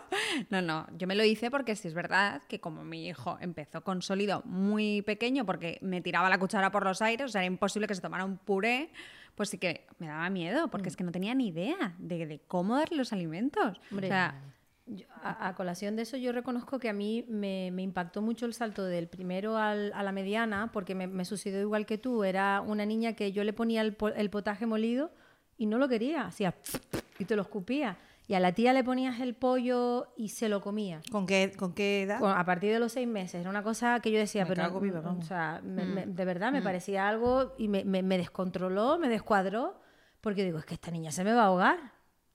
No, 0.51 0.63
no, 0.63 0.87
yo 0.97 1.07
me 1.07 1.17
lo 1.17 1.25
hice 1.25 1.51
porque 1.51 1.75
sí 1.75 1.89
es 1.89 1.95
verdad 1.95 2.43
que 2.49 2.61
como 2.61 2.85
mi 2.85 3.09
hijo 3.09 3.37
empezó 3.41 3.83
con 3.83 4.01
sólido 4.01 4.43
muy 4.45 5.03
pequeño, 5.03 5.45
porque 5.45 5.79
me 5.83 6.01
tiraba 6.01 6.29
la 6.29 6.39
cuchara 6.39 6.71
por 6.71 6.85
los 6.85 7.03
aires, 7.03 7.27
o 7.27 7.29
sea, 7.29 7.41
era 7.41 7.47
imposible 7.47 7.89
que 7.89 7.95
se 7.95 8.01
tomara 8.01 8.25
un 8.25 8.39
puré, 8.39 8.93
pues 9.35 9.49
sí 9.49 9.59
que 9.59 9.87
me 9.99 10.07
daba 10.07 10.31
miedo, 10.31 10.69
porque 10.69 10.89
es 10.89 10.97
que 10.97 11.03
no 11.03 11.11
tenía 11.11 11.35
ni 11.35 11.49
idea 11.49 11.95
de, 11.99 12.27
de 12.27 12.41
cómo 12.47 12.77
darle 12.77 12.97
los 12.99 13.13
alimentos. 13.13 13.81
Hombre, 13.91 14.07
o 14.07 14.11
sea, 14.11 14.41
yo- 14.87 15.07
a, 15.23 15.49
a 15.49 15.55
colación 15.55 15.97
de 15.97 16.03
eso 16.03 16.17
yo 16.17 16.33
reconozco 16.33 16.79
que 16.79 16.89
a 16.89 16.93
mí 16.93 17.25
me, 17.29 17.71
me 17.73 17.83
impactó 17.83 18.21
mucho 18.23 18.47
el 18.47 18.55
salto 18.55 18.85
del 18.85 19.09
primero 19.09 19.57
al- 19.57 19.93
a 19.95 20.03
la 20.03 20.13
mediana, 20.13 20.71
porque 20.73 20.95
me, 20.95 21.07
me 21.07 21.25
sucedió 21.25 21.61
igual 21.61 21.87
que 21.87 21.99
tú. 21.99 22.25
Era 22.25 22.61
una 22.61 22.85
niña 22.87 23.15
que 23.15 23.33
yo 23.33 23.45
le 23.45 23.53
ponía 23.53 23.81
el, 23.81 23.95
po- 23.95 24.09
el 24.09 24.31
potaje 24.31 24.67
molido 24.67 25.11
y 25.57 25.67
no 25.67 25.79
lo 25.79 25.89
quería, 25.89 26.27
hacía 26.27 26.55
y 27.19 27.25
te 27.25 27.37
lo 27.37 27.43
escupía. 27.43 27.97
Y 28.27 28.33
a 28.33 28.41
la 28.41 28.53
tía 28.53 28.73
le 28.73 28.83
ponías 28.83 29.21
el 29.21 29.35
pollo 29.35 30.09
y 30.17 30.31
se 30.31 30.49
lo 30.49 30.63
comía. 30.63 31.03
¿Con 31.13 31.27
qué, 31.27 31.53
¿Con 31.59 31.75
qué 31.75 32.05
edad? 32.05 32.21
Con- 32.21 32.31
a 32.31 32.45
partir 32.47 32.73
de 32.73 32.79
los 32.79 32.93
seis 32.93 33.07
meses. 33.07 33.43
Era 33.43 33.51
una 33.51 33.63
cosa 33.63 34.01
que 34.01 34.11
yo 34.11 34.19
decía, 34.19 34.45
Me 34.45 34.49
pero 34.49 34.63
cago 34.63 34.81
viva, 34.81 35.01
mm, 35.01 35.05
vamos. 35.05 35.25
o 35.25 35.29
sea, 35.29 35.61
me- 35.63 36.07
de 36.07 36.25
verdad 36.25 36.51
me 36.51 36.63
parecía 36.63 37.07
algo 37.07 37.55
y 37.59 37.69
me, 37.69 37.85
me- 37.85 38.03
me 38.03 38.17
descontroló, 38.17 38.99
me 38.99 39.11
descuadró, 39.11 39.79
porque 40.23 40.43
digo, 40.43 40.59
es 40.59 40.65
que 40.65 40.73
esta 40.73 40.91
niña 40.91 41.11
se 41.11 41.23
me 41.23 41.35
va 41.35 41.43
a 41.43 41.47
ahogar. 41.47 41.79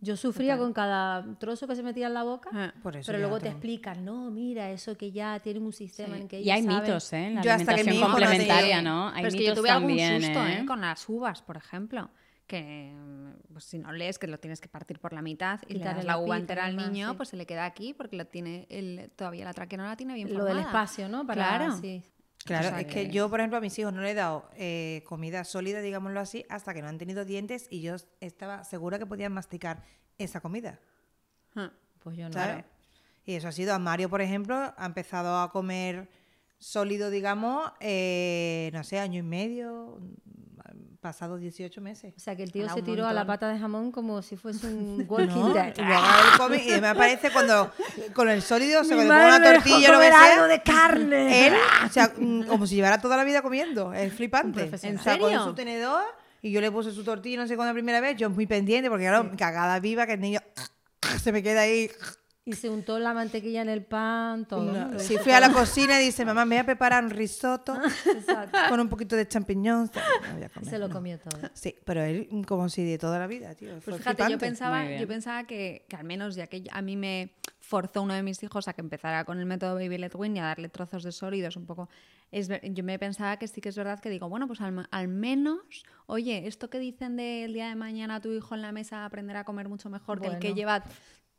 Yo 0.02 0.16
sufría 0.16 0.58
con 0.58 0.72
cada 0.72 1.26
trozo 1.40 1.68
que 1.68 1.76
se 1.76 1.84
metía 1.84 2.08
en 2.08 2.14
la 2.14 2.24
boca, 2.24 2.50
Ah, 2.54 2.74
Por 2.82 2.96
eso 2.96 3.08
pero 3.08 3.20
luego 3.20 3.38
te 3.38 3.44
tengo- 3.44 3.56
explican, 3.58 4.06
no, 4.06 4.32
mira, 4.32 4.72
eso 4.72 4.96
que 4.98 5.12
ya 5.12 5.40
tienen 5.42 5.64
un 5.64 5.74
sistema 5.74 6.16
Sí. 6.16 6.22
en 6.22 6.28
que 6.30 6.40
Y 6.42 6.50
hay 6.50 6.60
ellos 6.62 6.74
saben". 6.74 6.88
mitos, 6.88 7.14
¿eh? 7.14 7.18
En 7.28 7.36
la 7.36 7.42
Yo 7.42 7.52
hasta 7.52 7.72
alimentación 7.74 8.00
no 8.02 8.08
complementaria, 8.16 8.82
¿no? 8.82 9.08
Hay 9.10 9.14
Pero 9.16 9.28
es 9.28 9.34
que 9.34 9.40
mitos 9.42 9.56
yo 9.56 9.62
tuve 9.62 9.70
algún 9.72 9.90
susto 10.00 10.46
¿eh? 10.48 10.60
¿eh? 10.62 10.66
con 10.66 10.82
las 10.82 11.10
uvas, 11.10 11.42
por 11.42 11.58
ejemplo. 11.58 12.10
Que 12.48 12.94
mm, 12.96 13.52
pues, 13.54 13.66
si 13.66 13.78
no 13.78 13.92
lees 13.92 14.18
que 14.18 14.26
lo 14.28 14.40
tienes 14.40 14.60
que 14.62 14.70
partir 14.70 15.00
por 15.00 15.12
la 15.14 15.22
mitad 15.22 15.60
y 15.68 15.74
le 15.74 15.80
Quitarle 15.80 15.98
das 15.98 16.06
la 16.06 16.14
la 16.14 16.18
uva 16.20 16.38
entera 16.38 16.66
al 16.66 16.76
niño, 16.78 17.10
sí. 17.12 17.16
pues 17.18 17.30
se 17.30 17.38
le 17.38 17.46
queda 17.46 17.66
aquí 17.66 17.94
porque 17.94 18.16
lo 18.16 18.26
tiene 18.26 18.66
el, 18.70 19.12
todavía 19.16 19.44
la 19.46 19.54
tráquea 19.54 19.78
no 19.78 19.84
la 19.84 19.96
tiene 19.98 20.16
bien 20.16 20.30
Lo 20.30 20.46
del 20.46 20.54
formada. 20.56 20.62
espacio, 20.70 21.10
¿no? 21.10 21.28
Para, 21.28 21.44
Claro. 21.58 21.78
sí. 21.80 22.02
Claro, 22.46 22.78
es 22.78 22.88
que... 22.88 23.10
yo, 23.10 23.30
por 23.30 23.40
ejemplo, 23.40 23.58
a 23.58 23.62
mis 23.62 23.78
hijos 23.78 23.94
no 23.94 24.02
le 24.02 24.12
he 24.12 24.14
dado 24.14 24.50
eh, 24.56 25.04
comida 25.08 25.44
sólida, 25.44 25.82
digámoslo 25.82 26.20
así, 26.20 26.46
hasta 26.50 26.74
que 26.74 26.82
no 26.82 26.88
han 26.88 26.98
tenido 26.98 27.26
dientes 27.26 27.68
y 27.70 27.82
yo 27.82 27.96
estaba 28.22 28.64
segura 28.64 28.98
que 28.98 29.06
podían 29.06 29.34
masticar 29.34 29.84
esa 30.18 30.40
comida. 30.40 30.80
Ah. 31.56 31.72
Pues 32.00 32.18
yo 32.18 32.28
no. 32.28 32.34
¿sabes? 32.34 32.66
Y 33.26 33.36
eso 33.36 33.48
ha 33.50 33.52
sido 33.52 33.74
a 33.74 33.80
Mario, 33.80 34.10
por 34.10 34.22
ejemplo, 34.22 34.56
ha 34.56 34.86
empezado 34.86 35.40
a 35.40 35.52
comer 35.52 36.10
sólido, 36.58 37.10
digamos, 37.10 37.72
eh, 37.80 38.70
no 38.74 38.84
sé, 38.84 39.00
año 39.00 39.20
y 39.20 39.24
medio, 39.24 40.00
pasados 41.00 41.40
18 41.40 41.82
meses. 41.82 42.14
O 42.16 42.20
sea, 42.20 42.36
que 42.36 42.44
el 42.44 42.52
tío 42.52 42.68
se 42.70 42.82
tiró 42.82 43.08
a 43.08 43.14
la 43.14 43.26
pata 43.26 43.50
de 43.50 43.58
jamón 43.58 43.92
como 43.92 44.22
si 44.22 44.36
fuese 44.36 44.68
un 44.68 45.06
Walking 45.10 45.28
¿no? 45.28 45.54
Dead. 45.54 45.74
Y 45.78 46.72
y 46.72 46.82
me 46.82 46.94
parece 46.96 47.32
cuando 47.32 47.72
con 48.14 48.30
el 48.30 48.42
sólido 48.42 48.84
se 48.84 48.96
pone 48.96 49.06
una 49.08 49.42
tortilla 49.42 49.92
lo 49.92 50.00
que 50.00 50.06
comer 50.10 50.12
sea. 50.14 50.34
algo 50.34 50.48
de 50.48 50.62
carne. 50.62 51.48
Él, 51.48 51.54
o 51.86 51.90
sea, 51.90 52.14
mm, 52.18 52.44
como 52.44 52.68
si 52.68 52.76
llevara 52.76 53.00
toda 53.02 53.18
la 53.18 53.24
vida 53.24 53.42
comiendo. 53.42 53.94
Es 53.94 54.14
flipante. 54.14 54.62
profesional. 54.62 55.00
O 55.00 55.04
sea, 55.04 55.14
¿En 55.14 55.22
serio? 55.22 55.44
su 55.44 55.54
tenedor 55.54 56.04
y 56.42 56.52
yo 56.52 56.62
le 56.62 56.72
puse 56.72 56.92
su 56.92 57.04
tortilla 57.04 57.38
no 57.42 57.48
sé 57.48 57.56
cuándo 57.56 57.72
la 57.72 57.76
primera 57.76 58.02
vez. 58.02 58.18
Yo 58.18 58.30
muy 58.30 58.46
pendiente 58.46 58.90
porque 58.90 59.06
claro, 59.06 59.32
cagada 59.38 59.80
viva 59.80 60.06
que 60.06 60.14
el 60.14 60.22
niño 60.22 60.40
se 61.22 61.32
me 61.32 61.42
queda 61.44 61.62
ahí. 61.62 61.90
Y 62.46 62.54
se 62.54 62.68
untó 62.70 62.98
la 62.98 63.14
mantequilla 63.14 63.62
en 63.62 63.70
el 63.70 63.84
pan, 63.84 64.46
todo. 64.48 64.64
No, 64.72 64.98
Si 64.98 65.14
hizo 65.14 65.24
fui 65.24 65.32
a 65.34 65.40
la 65.40 65.52
cocina 65.52 66.02
y 66.02 66.06
dice, 66.06 66.26
mamá, 66.26 66.46
me 66.46 66.56
voy 66.56 66.62
a 66.62 66.66
preparar 66.66 67.04
un 67.04 67.12
risotto 67.12 67.78
Exacto. 68.06 68.58
con 68.70 68.80
un 68.80 68.90
poquito 68.90 69.16
de 69.16 69.28
champiñón. 69.28 69.92
No 69.94 70.34
voy 70.34 70.44
a 70.44 70.50
comer, 70.50 70.70
Se 70.70 70.80
lo 70.80 70.88
no. 70.88 70.94
comió 70.96 71.20
todo. 71.20 71.40
Sí, 71.54 71.76
pero 71.86 72.02
él 72.02 72.28
como 72.48 72.68
si 72.70 72.84
de 72.84 72.98
toda 72.98 73.20
la 73.20 73.28
vida, 73.28 73.54
tío. 73.54 73.70
Fue 73.82 73.94
Pues 73.94 73.98
fíjate, 73.98 74.32
yo 74.32 74.38
pensaba, 74.40 74.90
yo 74.98 75.08
pensaba 75.08 75.44
que, 75.44 75.86
que 75.88 75.96
al 75.96 76.06
menos 76.06 76.36
ya 76.36 76.48
que 76.48 76.64
a 76.72 76.82
mí 76.82 76.96
me 76.98 77.36
forzó 77.60 78.02
uno 78.02 78.16
de 78.16 78.24
mis 78.24 78.42
hijos 78.42 78.68
a 78.68 78.74
que 78.74 78.82
empezara 78.82 79.26
con 79.26 79.38
el 79.40 79.46
método 79.46 79.76
Baby 79.76 80.00
Led 80.00 80.16
Win 80.16 80.38
y 80.38 80.40
a 80.40 80.46
darle 80.46 80.70
trozos 80.70 81.04
de 81.04 81.12
sólidos 81.12 81.56
un 81.56 81.68
poco. 81.68 81.88
Es, 82.32 82.48
ver- 82.48 82.62
yo 82.74 82.84
me 82.84 82.98
pensaba 82.98 83.38
que 83.38 83.48
sí 83.48 83.62
que 83.62 83.70
es 83.70 83.76
verdad 83.76 84.00
que 84.00 84.10
digo, 84.10 84.28
bueno, 84.28 84.48
pues 84.48 84.60
al, 84.62 84.88
al 84.90 85.08
menos, 85.08 85.60
oye, 86.08 86.48
esto 86.48 86.70
que 86.72 86.80
dicen 86.80 87.16
del 87.16 87.54
día 87.54 87.68
de 87.70 87.76
mañana 87.76 88.22
tu 88.22 88.32
hijo 88.32 88.56
en 88.56 88.64
la 88.64 88.72
mesa 88.72 89.06
aprenderá 89.06 89.42
a 89.42 89.44
comer 89.44 89.68
mucho 89.70 89.90
mejor 89.92 90.20
que 90.20 90.28
el 90.28 90.40
que 90.40 90.48
Bueno. 90.48 90.56
lleva 90.56 90.84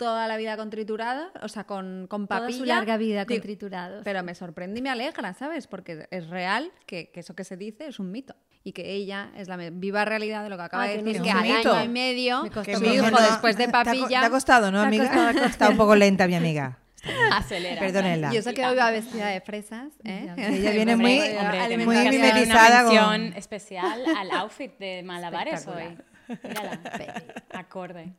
toda 0.01 0.27
la 0.27 0.37
vida 0.37 0.57
con 0.57 0.71
triturada, 0.71 1.31
o 1.43 1.49
sea, 1.49 1.65
con, 1.65 2.07
con 2.09 2.27
Toda 2.27 2.41
papilla. 2.41 2.59
su 2.59 2.65
larga 2.65 2.97
vida 2.97 3.27
con 3.27 3.41
triturados. 3.41 4.03
Pero 4.03 4.23
me 4.25 4.35
sorprende 4.35 4.79
y 4.81 4.83
me 4.83 4.91
alegra, 4.91 5.35
¿sabes? 5.35 5.67
Porque 5.67 6.09
es 6.11 6.29
real 6.29 6.73
que, 6.87 7.11
que 7.11 7.21
eso 7.21 7.35
que 7.37 7.45
se 7.45 7.57
dice 7.57 7.87
es 7.87 7.99
un 8.01 8.11
mito. 8.11 8.35
Y 8.65 8.73
que 8.73 8.93
ella 8.93 9.31
es 9.37 9.49
la 9.49 9.57
viva 9.57 10.05
realidad 10.05 10.43
de 10.43 10.51
lo 10.51 10.57
que 10.57 10.63
acaba 10.65 10.83
Ah, 10.85 10.87
de 10.89 10.97
que 10.97 11.03
no 11.03 11.05
decir, 11.07 11.23
que 11.23 11.31
un 11.31 11.37
al 11.37 11.51
año 11.51 11.85
y 11.85 11.89
medio 11.89 12.43
Me 12.43 12.51
su 12.51 12.59
mucho. 12.81 12.95
hijo 12.95 13.11
no- 13.11 13.21
después 13.23 13.57
de 13.57 13.65
te 13.69 13.71
ha 13.77 13.85
co- 13.85 13.85
papilla... 13.91 14.21
Te 14.21 14.27
ha 14.27 14.31
costado, 14.31 14.71
¿no, 14.71 14.79
Te 14.81 14.85
ha 14.85 14.89
amiga? 14.89 15.05
costado, 15.05 15.23
ha 15.29 15.33
costado. 15.33 15.47
Está 15.51 15.69
un 15.71 15.77
poco 15.77 15.95
lenta, 15.97 16.27
mi 16.27 16.35
amiga. 16.35 16.79
Acelera. 17.33 17.81
Perdónenla. 17.81 18.35
Y 18.35 18.37
eso 18.37 18.53
que 18.53 18.67
hoy 18.67 18.77
va 18.77 18.91
vestida 18.91 19.29
de 19.29 19.41
fresas, 19.41 19.93
¿eh? 20.05 20.29
Ella 20.37 20.71
viene 20.73 20.95
Hombre, 20.95 21.09
muy, 21.17 21.37
hombre, 21.39 21.87
muy 21.87 21.97
que 22.05 22.11
mimetizada 22.11 22.91
una 22.91 23.07
con... 23.07 23.23
especial 23.35 24.05
al 24.17 24.31
outfit 24.33 24.77
de 24.79 25.03
malabares 25.05 25.67
hoy. 25.67 25.97
Acorde. 27.53 28.13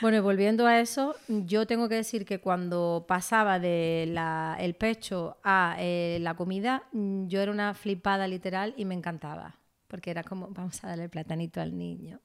Bueno, 0.00 0.18
y 0.18 0.20
volviendo 0.20 0.66
a 0.66 0.80
eso, 0.80 1.16
yo 1.28 1.66
tengo 1.66 1.88
que 1.88 1.96
decir 1.96 2.24
que 2.26 2.40
cuando 2.40 3.04
pasaba 3.08 3.58
de 3.58 4.06
la- 4.08 4.56
el 4.60 4.74
pecho 4.74 5.38
a 5.42 5.76
eh, 5.78 6.18
la 6.20 6.34
comida, 6.34 6.84
yo 6.92 7.40
era 7.40 7.50
una 7.52 7.74
flipada 7.74 8.26
literal 8.28 8.74
y 8.76 8.84
me 8.84 8.94
encantaba. 8.94 9.56
Porque 9.88 10.10
era 10.10 10.24
como, 10.24 10.48
vamos 10.48 10.82
a 10.82 10.88
darle 10.88 11.04
el 11.04 11.10
platanito 11.10 11.60
al 11.60 11.76
niño. 11.78 12.20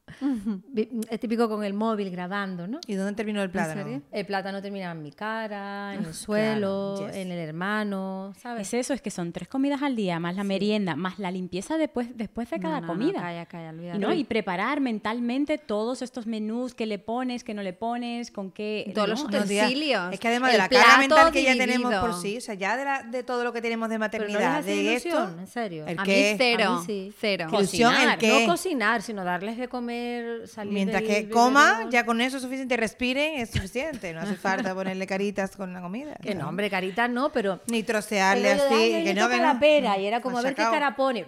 Es 1.10 1.20
típico 1.20 1.48
con 1.48 1.63
el 1.63 1.74
móvil 1.74 2.10
grabando, 2.10 2.68
¿no? 2.68 2.80
¿Y 2.88 2.96
dónde 2.96 3.13
terminó 3.13 3.41
el 3.44 3.51
plátano? 3.51 4.01
El 4.12 4.25
plátano 4.25 4.62
terminaba 4.62 4.94
en 4.94 5.01
mi 5.03 5.12
cara, 5.12 5.94
en 5.94 6.06
el 6.06 6.13
suelo, 6.13 6.96
Claro, 6.98 7.12
yes. 7.13 7.18
en 7.22 7.32
el 7.32 7.38
hermano, 7.39 8.34
¿sabes? 8.39 8.68
Es 8.68 8.74
eso, 8.74 8.94
es 8.94 9.01
que 9.01 9.12
son 9.12 9.32
tres 9.32 9.48
comidas 9.48 9.82
al 9.84 9.96
día, 9.96 10.20
más 10.20 10.36
la 10.36 10.44
merienda, 10.44 10.96
más 10.96 11.20
la 11.20 11.30
limpieza 11.30 11.77
después, 11.77 12.18
después 12.18 12.50
de 12.50 12.60
cada 12.60 12.82
no, 12.82 12.88
no, 12.88 12.94
comida. 12.94 13.22
calla, 13.22 13.46
calla, 13.46 13.68
Y, 13.68 13.75
olvídate. 13.75 14.00
¿no? 14.00 14.13
y 14.13 14.24
preparar 14.24 14.82
mentalmente 14.82 15.58
todos 15.60 16.01
estos 16.01 16.25
menús 16.25 16.74
que 16.74 16.86
le 16.88 16.98
pones, 17.00 17.44
que 17.44 17.53
no 17.53 17.62
le 17.62 17.74
pones, 17.74 18.32
con 18.32 18.51
qué... 18.51 18.91
Todos 18.96 19.10
los 19.10 19.24
utensilios. 19.24 20.12
Es 20.13 20.20
que 20.20 20.27
además 20.30 20.51
de 20.53 20.58
la 20.58 20.68
carga 20.70 20.84
plato 20.86 21.00
mental 21.00 21.32
que 21.32 21.44
ya 21.44 21.56
tenemos 21.56 21.94
por 21.96 22.13
sí, 22.20 22.38
o 22.38 22.41
sea, 22.41 22.56
ya 22.56 22.75
de, 22.75 22.86
la- 22.86 23.03
de 23.03 23.24
todo 23.24 23.44
lo 23.44 23.53
que 23.53 23.62
tenemos 23.62 23.88
de 23.89 24.00
maternidad, 24.00 24.63
de 24.63 24.75
ilusión, 24.82 25.30
esto, 25.30 25.39
en 25.39 25.48
serio. 25.48 25.86
¿El 25.86 26.00
A 26.00 26.03
qué? 26.03 26.32
mí 26.32 26.38
cero, 26.38 26.63
A 26.72 26.80
mí 26.80 26.86
sí. 26.86 27.13
cero. 27.20 27.48
¿El 27.60 27.65
Cocinar, 27.65 28.17
qué? 28.17 28.46
No 28.46 28.51
cocinar, 28.51 29.01
sino 29.01 29.24
darles 29.24 29.58
de 29.58 29.67
comer, 29.67 30.48
salir 30.48 30.74
Mientras 30.74 31.01
que 31.03 31.29
coma, 31.29 31.72
biberón. 31.74 31.91
ya 31.91 32.05
con 32.05 32.22
eso 32.22 32.38
es 32.38 32.43
suficiente, 32.43 32.77
respiren, 32.77 33.39
es 33.39 33.51
suficiente. 33.51 34.13
No 34.13 34.22
hace 34.22 34.36
falta 34.36 34.74
ponerle 34.75 35.05
caritas 35.08 35.55
con 35.55 35.74
la 35.74 35.81
comida. 35.81 36.15
Que 36.22 36.36
no, 36.36 36.50
hombre, 36.50 36.70
carita 36.70 37.08
no, 37.08 37.31
pero... 37.31 37.62
Ni 37.67 37.84
trocearle 37.84 38.51
El 38.51 38.58
de, 38.58 38.63
así, 38.63 38.74
"Ay, 38.74 38.96
hoy 38.96 39.03
que 39.03 39.13
no, 39.13 39.29
que 39.29 39.38
la 39.38 39.53
no. 39.53 39.60
pera 39.60 39.98
y 39.98 40.05
era 40.05 40.22
como 40.22 40.38
a 40.38 40.41
ver 40.41 40.55
qué 40.55 40.63
cara 40.63 40.96
pone. 40.96 41.25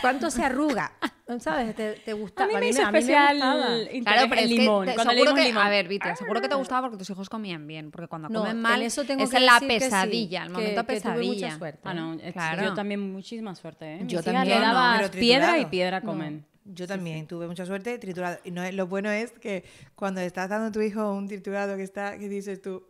¿Cuánto 0.00 0.30
se 0.30 0.42
arruga? 0.42 0.92
¿Sabes? 1.38 1.74
¿Te, 1.74 1.92
te 1.94 2.12
gusta? 2.12 2.44
A 2.44 2.46
mí 2.46 2.54
me 2.60 2.68
hizo 2.68 2.82
especial 2.82 3.38
Claro, 3.38 4.26
pero 4.28 4.40
el 4.42 4.44
es 4.44 4.50
limón. 4.50 4.84
te- 4.86 4.92
seguro 4.92 5.34
que, 5.34 5.52
a 5.56 5.68
ver, 5.70 5.88
Viti, 5.88 6.08
seguro 6.18 6.40
que 6.42 6.48
te 6.48 6.54
gustaba 6.54 6.82
porque 6.82 6.98
tus 6.98 7.08
hijos 7.10 7.30
comían 7.30 7.66
bien, 7.66 7.90
porque 7.90 8.08
cuando 8.08 8.28
No, 8.28 8.40
comen 8.40 8.56
en 8.56 8.60
mal 8.62 8.82
eso 8.82 9.04
tengo 9.04 9.24
es 9.24 9.30
que 9.30 9.40
la 9.40 9.54
decir 9.54 9.68
que 9.68 9.74
sí, 9.74 9.84
pesadilla, 9.86 10.42
el 10.42 10.48
que- 10.48 10.52
momento 10.52 10.86
que 10.86 11.00
tuve 11.00 11.10
mucha 11.12 11.22
pesadilla. 11.24 11.58
suerte. 11.58 11.80
Ah, 11.84 11.94
no, 11.94 12.14
es- 12.14 12.32
Claro. 12.34 12.62
yo 12.64 12.74
también 12.74 13.00
muchísima 13.12 13.54
suerte, 13.54 13.94
¿eh? 13.94 14.00
Yo 14.06 14.22
también, 14.22 14.48
le 14.48 14.60
daba 14.60 15.00
piedra 15.10 15.58
y 15.58 15.64
piedra 15.66 16.02
comen. 16.02 16.44
Yo 16.66 16.86
también 16.86 17.26
tuve 17.26 17.46
mucha 17.46 17.64
suerte 17.66 17.98
triturado. 17.98 18.38
Y 18.44 18.50
no, 18.50 18.62
es- 18.62 18.74
lo 18.74 18.86
bueno 18.86 19.10
es 19.10 19.32
que 19.32 19.64
cuando 19.94 20.20
estás 20.20 20.48
dando 20.50 20.68
a 20.68 20.72
tu 20.72 20.80
hijo 20.82 21.10
un 21.12 21.26
triturado 21.28 21.76
que 21.76 21.82
está, 21.84 22.18
que 22.18 22.28
dices 22.28 22.60
tú, 22.60 22.86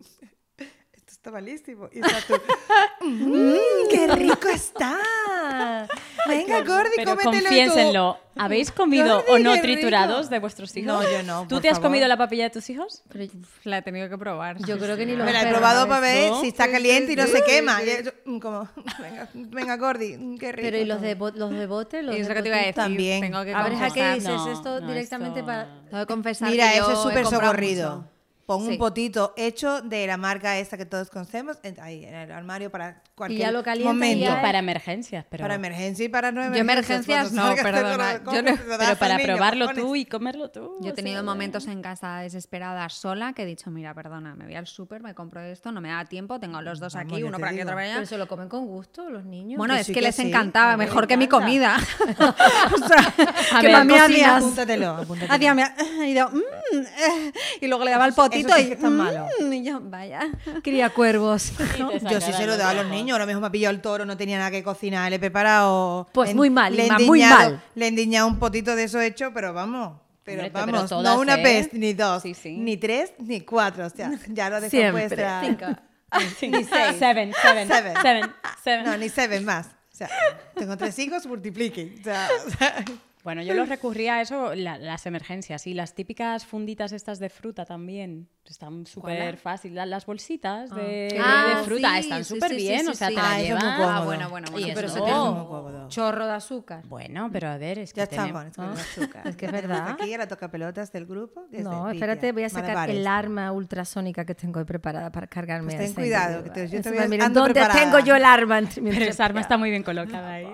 está 1.25 1.31
malísimo. 1.31 1.89
Y 1.91 2.01
estás 2.01 2.27
tú, 2.27 2.35
"Mm, 3.01 3.55
¡qué 3.91 4.07
rico 4.09 4.49
está! 4.49 4.99
Venga, 6.29 6.63
Gordi, 6.65 6.91
Pero 6.97 7.11
cómetelo 7.13 7.33
tú". 7.33 7.39
confiénsenlo, 7.45 8.19
¿habéis 8.37 8.71
comido 8.71 9.23
Gordi, 9.27 9.31
o 9.33 9.39
no 9.39 9.61
triturados 9.61 10.19
rico. 10.21 10.31
de 10.31 10.39
vuestros 10.39 10.77
hijos? 10.77 10.93
No, 10.93 11.03
yo 11.11 11.23
no, 11.23 11.43
¿Tú 11.43 11.57
por 11.57 11.63
te 11.63 11.69
has 11.69 11.77
favor. 11.77 11.89
comido 11.91 12.09
la 12.09 12.17
papilla 12.19 12.45
de 12.45 12.51
tus 12.51 12.69
hijos? 12.71 13.03
Pero 13.11 13.31
la 13.65 13.79
he 13.79 13.83
tenido 13.83 14.09
que 14.11 14.19
probar. 14.19 14.59
Yo 14.67 14.79
creo 14.79 14.97
que 14.99 15.07
ni 15.07 15.17
los 15.17 15.25
Me 15.27 15.33
la 15.33 15.43
he 15.43 15.51
probado 15.51 15.87
para 15.89 16.01
ver 16.01 16.31
¿No? 16.31 16.41
si 16.43 16.49
está 16.49 16.71
caliente 16.71 17.13
y 17.13 17.17
no 17.17 17.27
se 17.27 17.43
quema. 17.43 17.83
yo, 17.83 18.11
mm, 18.27 18.39
como, 18.39 18.69
venga, 19.01 19.29
venga, 19.35 19.77
Gordi, 19.79 20.17
mm, 20.19 20.37
qué 20.39 20.53
rico. 20.53 20.67
Pero 20.67 20.79
¿y 20.79 20.85
los 20.85 21.01
de, 21.01 21.15
los 21.15 21.51
de 21.51 21.67
bote? 21.67 22.03
Los 22.03 22.17
Y 22.17 22.21
eso 22.21 22.29
de 22.31 22.35
que 22.35 22.43
te 22.43 22.49
iba 22.49 22.57
a 22.57 22.61
decir, 22.61 22.75
También. 22.75 23.21
tengo 23.23 23.43
que 23.45 23.55
A 23.55 23.63
ver, 23.63 23.83
¿a 23.83 23.91
qué 23.91 24.09
dices 24.15 24.25
No, 24.29 24.53
esto 24.53 24.81
no, 24.81 24.89
directamente 24.89 25.41
esto- 25.41 25.47
para...? 25.47 25.69
Tengo 25.91 26.03
que 26.07 26.13
confesar 26.13 26.51
Mira, 26.51 26.71
que 26.71 26.79
eso 26.79 26.87
yo 26.89 26.93
es 26.93 26.99
he 26.99 27.03
súper 27.03 27.27
socorrido. 27.27 27.97
mucho. 27.97 28.14
Pon 28.47 28.63
Sí. 28.65 28.73
un 28.73 28.79
potito 28.79 29.33
hecho 29.37 29.81
de 29.81 30.07
la 30.07 30.17
marca 30.19 30.59
esta 30.59 30.77
que 30.77 30.85
todos 30.85 31.09
conocemos 31.09 31.57
en, 31.63 31.81
ahí, 31.81 32.05
en 32.05 32.15
el 32.15 32.31
armario 32.31 32.71
para 32.71 33.03
cualquier 33.15 33.41
ya 33.41 33.51
lo 33.51 33.63
calientas 33.63 33.95
y 33.95 33.97
momento. 33.97 34.25
ya 34.27 34.43
Para 34.43 34.59
emergencias, 34.59 35.25
pero, 35.31 35.43
Para 35.43 35.55
emergencia 35.55 36.05
y 36.05 36.09
para 36.11 36.31
no 36.31 36.43
Yo 36.55 36.61
emergencias 36.61 37.33
no, 37.33 37.55
perdona. 37.55 38.21
Yo 38.33 38.43
no- 38.43 38.53
pero 38.79 38.97
para 38.99 39.19
probarlo 39.19 39.69
tú 39.71 39.97
y 39.97 40.05
comerlo 40.05 40.51
tú. 40.51 40.77
Yo 40.83 40.91
he 40.91 40.93
tenido 40.93 41.23
momentos 41.23 41.67
en 41.69 41.81
casa 41.81 42.19
desesperada 42.19 42.89
sola 42.91 43.33
que 43.33 43.43
he 43.45 43.47
dicho, 43.47 43.71
mira, 43.71 43.95
perdona, 43.95 44.35
me 44.35 44.45
voy 44.45 44.55
al 44.57 44.67
súper, 44.67 45.03
me 45.03 45.15
compro 45.15 45.41
esto, 45.41 45.73
no 45.73 45.81
me 45.81 45.89
da 45.89 46.05
tiempo, 46.05 46.39
tengo 46.39 46.61
los 46.61 46.81
dos 46.81 46.95
Vamos, 46.95 47.13
aquí, 47.15 47.23
uno 47.23 47.39
para 47.39 47.49
aquí, 47.49 47.57
digo. 47.57 47.67
otro 47.69 47.77
para 47.77 47.87
allá. 47.87 47.95
Pero 47.97 48.07
se 48.07 48.19
lo 48.19 48.29
comen 48.29 48.49
con 48.49 48.67
gusto 48.67 49.09
los 49.09 49.25
niños. 49.25 49.57
Bueno, 49.59 49.75
que 49.75 49.81
es 49.81 49.87
sí, 49.87 49.93
que, 49.95 50.01
que 50.01 50.07
les 50.07 50.17
sí, 50.17 50.23
encantaba, 50.29 50.77
me 50.77 50.85
mejor 50.85 51.07
que 51.07 51.17
mi 51.17 51.29
comida. 51.29 51.77
o 52.75 52.79
sea, 52.89 53.15
A 53.53 53.61
que 53.61 53.69
ver, 53.69 53.77
Apúntatelo, 53.77 54.91
apúntatelo. 54.97 55.35
y, 56.05 56.15
yo, 56.15 56.29
"Mm, 56.31 56.37
eh", 56.39 56.43
y 57.61 57.67
luego 57.67 57.85
le 57.85 57.91
daba 57.91 58.07
el 58.07 58.13
potito 58.15 58.49
eso 58.49 58.57
sí 58.57 58.63
y, 58.63 58.67
que 58.69 58.75
está 58.75 58.91
malo. 58.91 59.27
"Mm", 59.41 59.53
y 59.53 59.65
yo, 59.65 59.81
vaya. 59.83 60.21
Cría 60.63 60.91
cuervos. 60.91 61.53
te 61.57 61.79
Yo 62.11 62.21
sí 62.21 62.33
se 62.33 62.47
lo 62.47 62.57
daba 62.57 62.71
a 62.71 62.75
los 62.75 62.87
niños, 62.87 63.13
ahora 63.15 63.27
mismo 63.27 63.41
me 63.41 63.47
ha 63.47 63.51
pillado 63.51 63.75
el 63.75 63.81
toro, 63.81 64.05
no 64.05 64.17
tenía 64.17 64.39
nada 64.39 64.51
que 64.51 64.63
cocinar, 64.63 65.11
le 65.11 65.17
he 65.17 65.21
preparado... 65.21 66.09
Pues 66.13 66.31
le- 66.31 66.35
muy 66.35 66.51
mal, 66.51 66.75
le 66.77 66.87
Inma, 66.87 66.99
muy 67.01 67.21
endiñado- 67.23 67.51
mal. 67.51 67.63
Le 67.75 67.85
he 67.85 67.89
endiñado 67.89 68.27
un 68.27 68.39
potito 68.39 68.75
de 68.77 68.85
eso 68.85 69.01
hecho, 69.01 69.33
pero 69.33 69.53
vamos... 69.53 69.99
Pero 70.25 70.41
Hombre, 70.41 70.53
pero 70.55 70.73
vamos, 70.73 70.89
todas, 70.89 71.05
no 71.05 71.21
una 71.21 71.35
¿eh? 71.35 71.43
vez, 71.43 71.69
ni 71.75 71.93
dos, 71.93 72.23
Sí, 72.23 72.33
sí. 72.33 72.57
ni 72.57 72.79
tres, 72.79 73.13
ni 73.19 73.43
cuatro. 73.43 73.85
O 73.85 73.91
sea, 73.91 74.11
ya 74.29 74.49
lo 74.49 74.59
dejo 74.59 74.71
Siempre. 74.71 75.09
puesta. 75.09 75.43
Ni 75.43 76.65
seis. 76.65 76.97
Seven, 76.99 77.33
seven, 77.43 77.69
Seven. 77.69 77.95
seven, 78.01 78.33
seven. 78.65 78.85
No, 78.87 78.97
ni 78.97 79.11
seven 79.11 79.45
más. 79.45 79.67
O 79.67 79.97
sea, 79.97 80.09
tengo 80.55 80.79
tres 80.79 80.99
hijos, 80.99 81.27
multipliquen. 81.27 81.97
O 82.01 82.05
sea, 82.05 82.29
o 82.47 82.51
sea, 82.53 82.85
Bueno, 83.25 83.43
yo 83.43 83.55
los 83.55 83.69
recurría 83.71 84.17
a 84.17 84.21
eso, 84.23 84.55
la- 84.55 84.79
las 84.79 85.07
emergencias 85.07 85.67
y 85.67 85.75
las 85.75 85.95
típicas 85.95 86.45
funditas 86.47 86.93
estas 86.93 87.19
de 87.19 87.31
fruta 87.31 87.65
también. 87.65 88.29
Están 88.47 88.87
súper 88.87 89.37
fáciles. 89.39 89.75
La- 89.75 89.87
Las 89.87 90.05
bolsitas 90.07 90.71
de, 90.71 90.83
de- 90.83 91.21
Ah, 91.23 91.57
de 91.59 91.65
fruta 91.65 91.95
sí, 91.95 92.01
están 92.01 92.25
súper 92.25 92.51
sí, 92.51 92.57
sí, 92.61 92.63
bien, 92.63 92.81
sí, 92.83 92.87
o 92.89 92.95
sea, 92.95 93.09
sí. 93.09 93.15
te 93.15 93.21
la 93.23 93.31
Ah, 93.31 93.41
eso 93.41 93.45
es 93.47 93.51
muy 93.55 93.61
llevas. 93.63 93.77
cómodo. 93.79 93.91
Ah, 93.91 94.05
bueno, 94.05 94.29
bueno, 94.31 94.49
bueno. 94.53 94.67
Y 94.69 94.73
pero 94.75 94.93
te- 94.93 95.01
muy 95.01 95.11
cómodo. 95.11 95.89
Chorro 95.89 96.27
de 96.27 96.33
azúcar. 96.35 96.85
Bueno, 96.87 97.31
pero 97.33 97.49
a 97.49 97.57
ver, 97.59 97.79
es 97.79 97.93
que 97.93 98.01
Ya 98.01 98.07
tenemos- 98.07 98.45
estamos. 98.47 98.79
es 98.79 98.87
que 98.87 99.01
Ah, 99.01 99.03
azúcar. 99.03 99.27
es 99.29 99.37
que 99.37 99.47
es 99.47 99.53
verdad. 99.53 99.89
Aquí 99.91 100.13
a 100.15 100.19
la 100.19 100.29
toca 100.29 100.51
pelotas 100.51 100.93
del 100.93 101.07
grupo. 101.07 101.47
desde 101.51 101.65
No, 101.65 101.91
espérate, 101.91 102.33
voy 102.33 102.45
a 102.45 102.49
sacar 102.51 102.69
Malabares. 102.69 102.97
el 102.97 103.07
arma 103.07 103.51
ultrasónica 103.53 104.25
que 104.27 104.35
tengo 104.35 104.65
preparada 104.67 105.11
para 105.11 105.27
cargarme 105.27 105.73
Pues 105.73 105.77
a 105.77 105.85
ten 105.87 105.95
cuidado, 105.95 106.45
que 106.45 106.51
te- 106.51 106.69
yo 106.69 106.77
Encima, 106.77 106.83
también 106.83 107.11
miren, 107.11 107.27
ando 107.27 107.41
¿dónde 107.41 107.55
preparada. 107.55 107.81
tengo 107.81 107.99
yo 108.01 108.15
el 108.15 108.25
arma? 108.25 108.61
Pero 108.75 109.05
esa 109.07 109.25
arma 109.25 109.41
está 109.41 109.57
muy 109.57 109.71
bien 109.71 109.83
colocada 109.83 110.33
ahí. 110.35 110.47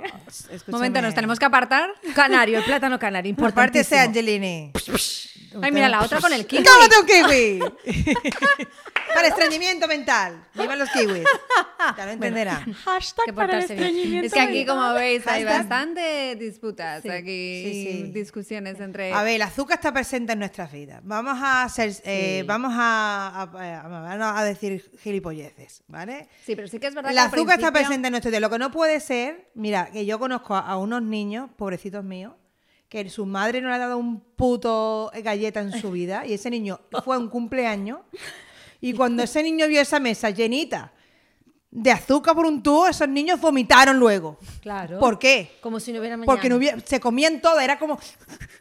Momento, 0.68 1.02
nos 1.02 1.14
tenemos 1.14 1.38
que 1.38 1.44
apartar. 1.44 1.90
Canario, 2.14 2.58
el 2.58 2.64
plátano 2.64 2.98
canario, 3.00 3.32
Apártese, 3.38 3.96
importantísimo. 3.96 4.00
Angelini. 4.00 4.72
Ay, 5.62 5.72
mira, 5.72 5.88
la 5.88 6.02
otra 6.02 6.20
con 6.20 6.32
el 6.32 6.46
kiwi. 6.46 6.64
¡Cómete 6.64 7.00
un 7.00 7.06
kiwi! 7.06 7.60
Para 9.14 9.26
estreñimiento 9.28 9.88
mental. 9.88 10.46
Viva 10.54 10.76
los 10.76 10.88
kiwis. 10.90 11.24
Ya 11.96 12.06
lo 12.06 12.12
entenderá. 12.12 12.64
Hashtag 12.84 13.24
que 13.26 13.32
para 13.32 13.46
el 13.58 13.58
portarse 13.66 13.74
bien. 13.74 13.86
estreñimiento. 13.88 14.26
Es 14.28 14.32
que 14.32 14.40
aquí, 14.40 14.64
como 14.66 14.92
veis, 14.94 15.26
hay 15.26 15.42
Hashtag. 15.42 15.58
bastante 15.68 16.36
disputas, 16.36 17.04
aquí 17.04 17.62
sí, 17.64 17.88
sí. 18.06 18.12
discusiones 18.12 18.78
entre... 18.78 19.12
A 19.12 19.22
ver, 19.24 19.34
el 19.34 19.42
azúcar 19.42 19.78
está 19.78 19.92
presente 19.92 20.34
en 20.34 20.38
nuestras 20.38 20.70
vidas. 20.70 21.00
Vamos 21.02 21.38
a 21.42 21.64
hacer, 21.64 21.92
eh, 22.04 22.44
vamos 22.46 22.72
a, 22.76 23.50
a- 23.52 24.12
a- 24.12 24.38
a 24.38 24.44
decir 24.44 24.88
gilipolleces, 25.02 25.82
¿vale? 25.88 26.28
Sí, 26.44 26.54
pero 26.54 26.68
sí 26.68 26.78
que 26.78 26.86
es 26.86 26.94
verdad 26.94 27.10
El 27.10 27.16
que 27.16 27.20
al 27.20 27.26
azúcar 27.28 27.58
está 27.58 27.72
presente 27.72 28.06
en 28.08 28.12
nuestro 28.12 28.30
día. 28.30 28.38
Lo 28.40 28.50
que 28.50 28.58
no 28.58 28.70
puede 28.70 29.00
ser, 29.00 29.50
mira, 29.54 29.90
que 29.90 30.06
yo 30.06 30.20
conozco 30.20 30.54
a, 30.54 30.60
a 30.60 30.76
unos 30.78 31.02
niños, 31.02 31.50
pobrecitos 31.56 32.04
míos, 32.04 32.34
que 32.90 33.08
su 33.08 33.24
madre 33.24 33.62
no 33.62 33.68
le 33.68 33.74
ha 33.76 33.78
dado 33.78 33.96
un 33.96 34.20
puto 34.20 35.10
galleta 35.22 35.60
en 35.60 35.72
su 35.80 35.90
vida 35.92 36.26
y 36.26 36.34
ese 36.34 36.50
niño 36.50 36.80
fue 37.04 37.16
a 37.16 37.18
un 37.18 37.28
cumpleaños 37.30 38.00
y 38.82 38.92
cuando 38.96 39.22
ese 39.22 39.42
niño 39.42 39.66
vio 39.68 39.80
esa 39.80 39.98
mesa 40.00 40.28
llenita 40.28 40.92
de 41.70 41.92
azúcar 41.92 42.34
por 42.34 42.46
un 42.46 42.64
tubo, 42.64 42.88
esos 42.88 43.08
niños 43.08 43.40
vomitaron 43.40 43.96
luego. 43.96 44.38
Claro. 44.60 44.98
¿Por 44.98 45.20
qué? 45.20 45.56
Como 45.60 45.78
si 45.78 45.92
no 45.92 46.00
hubiera 46.00 46.16
mañana. 46.16 46.26
Porque 46.26 46.48
no 46.48 46.56
hubiera- 46.56 46.80
se 46.80 46.98
comían 46.98 47.40
todo, 47.40 47.60
era 47.60 47.78
como 47.78 47.96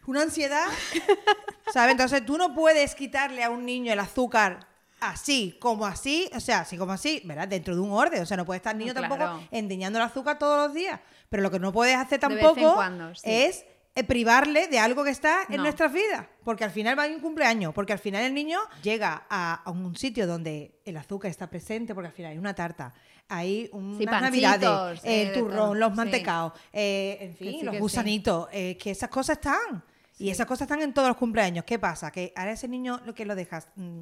una 0.05 0.21
ansiedad. 0.21 0.65
¿Sabes? 1.73 1.93
Entonces 1.93 2.23
tú 2.23 2.37
no 2.37 2.53
puedes 2.53 2.93
quitarle 2.93 3.43
a 3.43 3.49
un 3.49 3.65
niño 3.65 3.91
el 3.91 3.99
azúcar 3.99 4.67
así, 4.99 5.57
como 5.59 5.87
así, 5.87 6.29
o 6.35 6.39
sea, 6.39 6.59
así 6.59 6.77
como 6.77 6.91
así, 6.91 7.21
¿verdad? 7.25 7.47
Dentro 7.47 7.73
de 7.73 7.81
un 7.81 7.91
orden. 7.91 8.21
O 8.21 8.25
sea, 8.27 8.37
no 8.37 8.45
puede 8.45 8.57
estar 8.57 8.73
el 8.75 8.79
niño 8.79 8.93
Claro. 8.93 9.09
tampoco 9.15 9.41
endiñando 9.49 9.97
el 9.97 10.05
azúcar 10.05 10.37
todos 10.37 10.67
los 10.67 10.75
días. 10.75 10.99
Pero 11.29 11.41
lo 11.41 11.49
que 11.49 11.57
no 11.59 11.71
puedes 11.73 11.95
hacer 11.95 12.19
tampoco 12.19 12.75
cuando, 12.75 13.15
sí. 13.15 13.21
es 13.25 13.65
privarle 14.07 14.67
de 14.67 14.79
algo 14.79 15.03
que 15.03 15.09
está 15.09 15.39
en 15.49 15.57
No. 15.57 15.63
nuestras 15.63 15.91
vidas. 15.91 16.25
Porque 16.43 16.63
al 16.63 16.71
final 16.71 16.97
va 16.97 17.03
a 17.03 17.07
un 17.07 17.19
cumpleaños. 17.19 17.73
Porque 17.73 17.93
al 17.93 17.99
final 17.99 18.23
el 18.23 18.33
niño 18.33 18.59
llega 18.81 19.25
a, 19.29 19.61
a 19.63 19.71
un 19.71 19.95
sitio 19.95 20.25
donde 20.25 20.79
el 20.85 20.95
azúcar 20.97 21.29
está 21.31 21.49
presente, 21.49 21.93
porque 21.93 22.07
al 22.07 22.13
final 22.13 22.31
hay 22.31 22.37
una 22.37 22.53
tarta. 22.55 22.93
Hay 23.27 23.69
unas 23.73 23.97
Sí, 23.99 24.05
pancitos, 24.05 24.21
navidades, 24.51 25.01
eh, 25.03 25.21
el 25.21 25.27
de 25.27 25.33
turrón, 25.39 25.79
los 25.79 25.91
Sí. 25.91 25.95
mantecaos, 25.97 26.53
eh, 26.73 27.17
en 27.21 27.35
fin, 27.35 27.59
sí, 27.59 27.63
los 27.63 27.75
sí. 27.75 27.79
gusanitos, 27.81 28.47
eh, 28.51 28.75
que 28.77 28.91
esas 28.91 29.09
cosas 29.09 29.37
están. 29.37 29.83
Y 30.17 30.29
esas 30.31 30.45
cosas 30.47 30.63
están 30.63 30.81
en 30.81 30.93
todos 30.93 31.07
los 31.09 31.17
cumpleaños. 31.17 31.63
¿Qué 31.63 31.77
pasa? 31.79 32.11
Que 32.11 32.33
ahora 32.35 32.51
ese 32.53 32.67
niño 32.67 32.99
lo 33.05 33.13
que 33.13 33.25
lo 33.25 33.35
dejas 33.35 33.67
mm, 33.75 34.01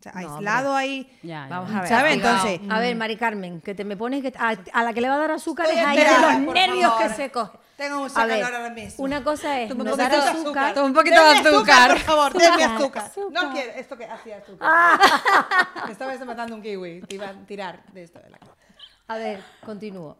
sea, 0.00 0.12
No, 0.12 0.18
aislado 0.36 0.74
ahí. 0.74 1.08
Ya, 1.22 1.28
ya. 1.28 1.46
Vamos 1.48 1.70
a 1.74 1.80
ver. 1.80 1.88
¿Sabes? 1.88 2.14
cuidado. 2.16 2.48
Entonces, 2.48 2.70
A 2.70 2.80
ver, 2.80 2.96
Mari 2.96 3.16
Carmen, 3.16 3.60
que 3.62 3.74
te 3.74 3.84
me 3.84 3.96
pones 3.96 4.20
que 4.22 4.32
a, 4.36 4.56
a 4.72 4.82
la 4.82 4.92
que 4.92 5.00
le 5.00 5.08
va 5.08 5.14
a 5.14 5.18
dar 5.18 5.30
azúcar 5.30 5.66
es 5.70 5.78
ahí 5.78 5.96
de 5.98 6.04
los 6.04 6.54
nervios 6.54 6.92
favor. 6.92 7.08
que 7.08 7.14
se 7.14 7.30
coge. 7.30 7.58
Tengo 7.76 8.02
un 8.02 8.10
A 8.14 8.26
ver, 8.26 8.44
ahora 8.44 8.70
mismo. 8.70 9.04
una 9.04 9.24
cosa 9.24 9.60
es 9.60 9.68
Toma 9.68 9.82
un 9.82 9.86
no 9.90 9.96
poquito 9.96 10.16
dar 10.16 10.22
de 10.24 10.30
azúcar. 10.40 10.74
Toma 10.74 10.86
un 10.86 10.94
poquito 10.94 11.16
de 11.22 11.34
Denme 11.34 11.48
azúcar. 11.48 11.90
por 11.90 11.98
favor, 12.00 12.32
denme 12.32 12.64
Azúcar, 12.64 13.04
azúcar. 13.04 13.32
No 13.44 13.52
quiero, 13.52 13.72
esto 13.72 13.96
que 13.96 14.04
hacía 14.04 14.36
azúcar. 14.38 14.68
Ah. 14.70 15.86
Estaba 15.90 16.14
matando 16.24 16.54
un 16.54 16.62
kiwi, 16.62 17.00
te 17.02 17.16
iba 17.16 17.28
a 17.28 17.32
tirar 17.46 17.84
de 17.92 18.02
esto 18.04 18.20
de 18.20 18.30
la 18.30 18.38
cara. 18.38 18.52
A 19.08 19.16
ver, 19.16 19.42
continúo. 19.64 20.16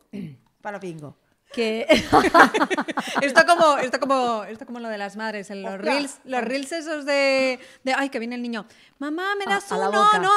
Para 0.61 0.81
pingo. 0.81 1.17
Que 1.53 1.87
Esto 3.23 3.47
como, 3.47 3.79
esto 3.79 4.01
como, 4.01 4.43
esto 4.45 4.67
como 4.67 4.81
lo 4.81 4.89
de 4.89 4.99
las 4.99 5.17
madres, 5.17 5.51
en 5.51 5.63
los 5.63 5.79
reels, 5.79 6.19
los 6.25 6.43
reels 6.43 6.73
esos 6.73 7.05
de, 7.05 7.61
de 7.85 7.95
ay 7.95 8.09
que 8.09 8.19
viene 8.19 8.35
el 8.35 8.43
niño, 8.43 8.67
mamá 8.99 9.37
me 9.39 9.45
A- 9.45 9.55
das 9.55 9.71
a 9.71 9.77
uno, 9.77 9.93
boca. 9.93 10.19
no, 10.19 10.31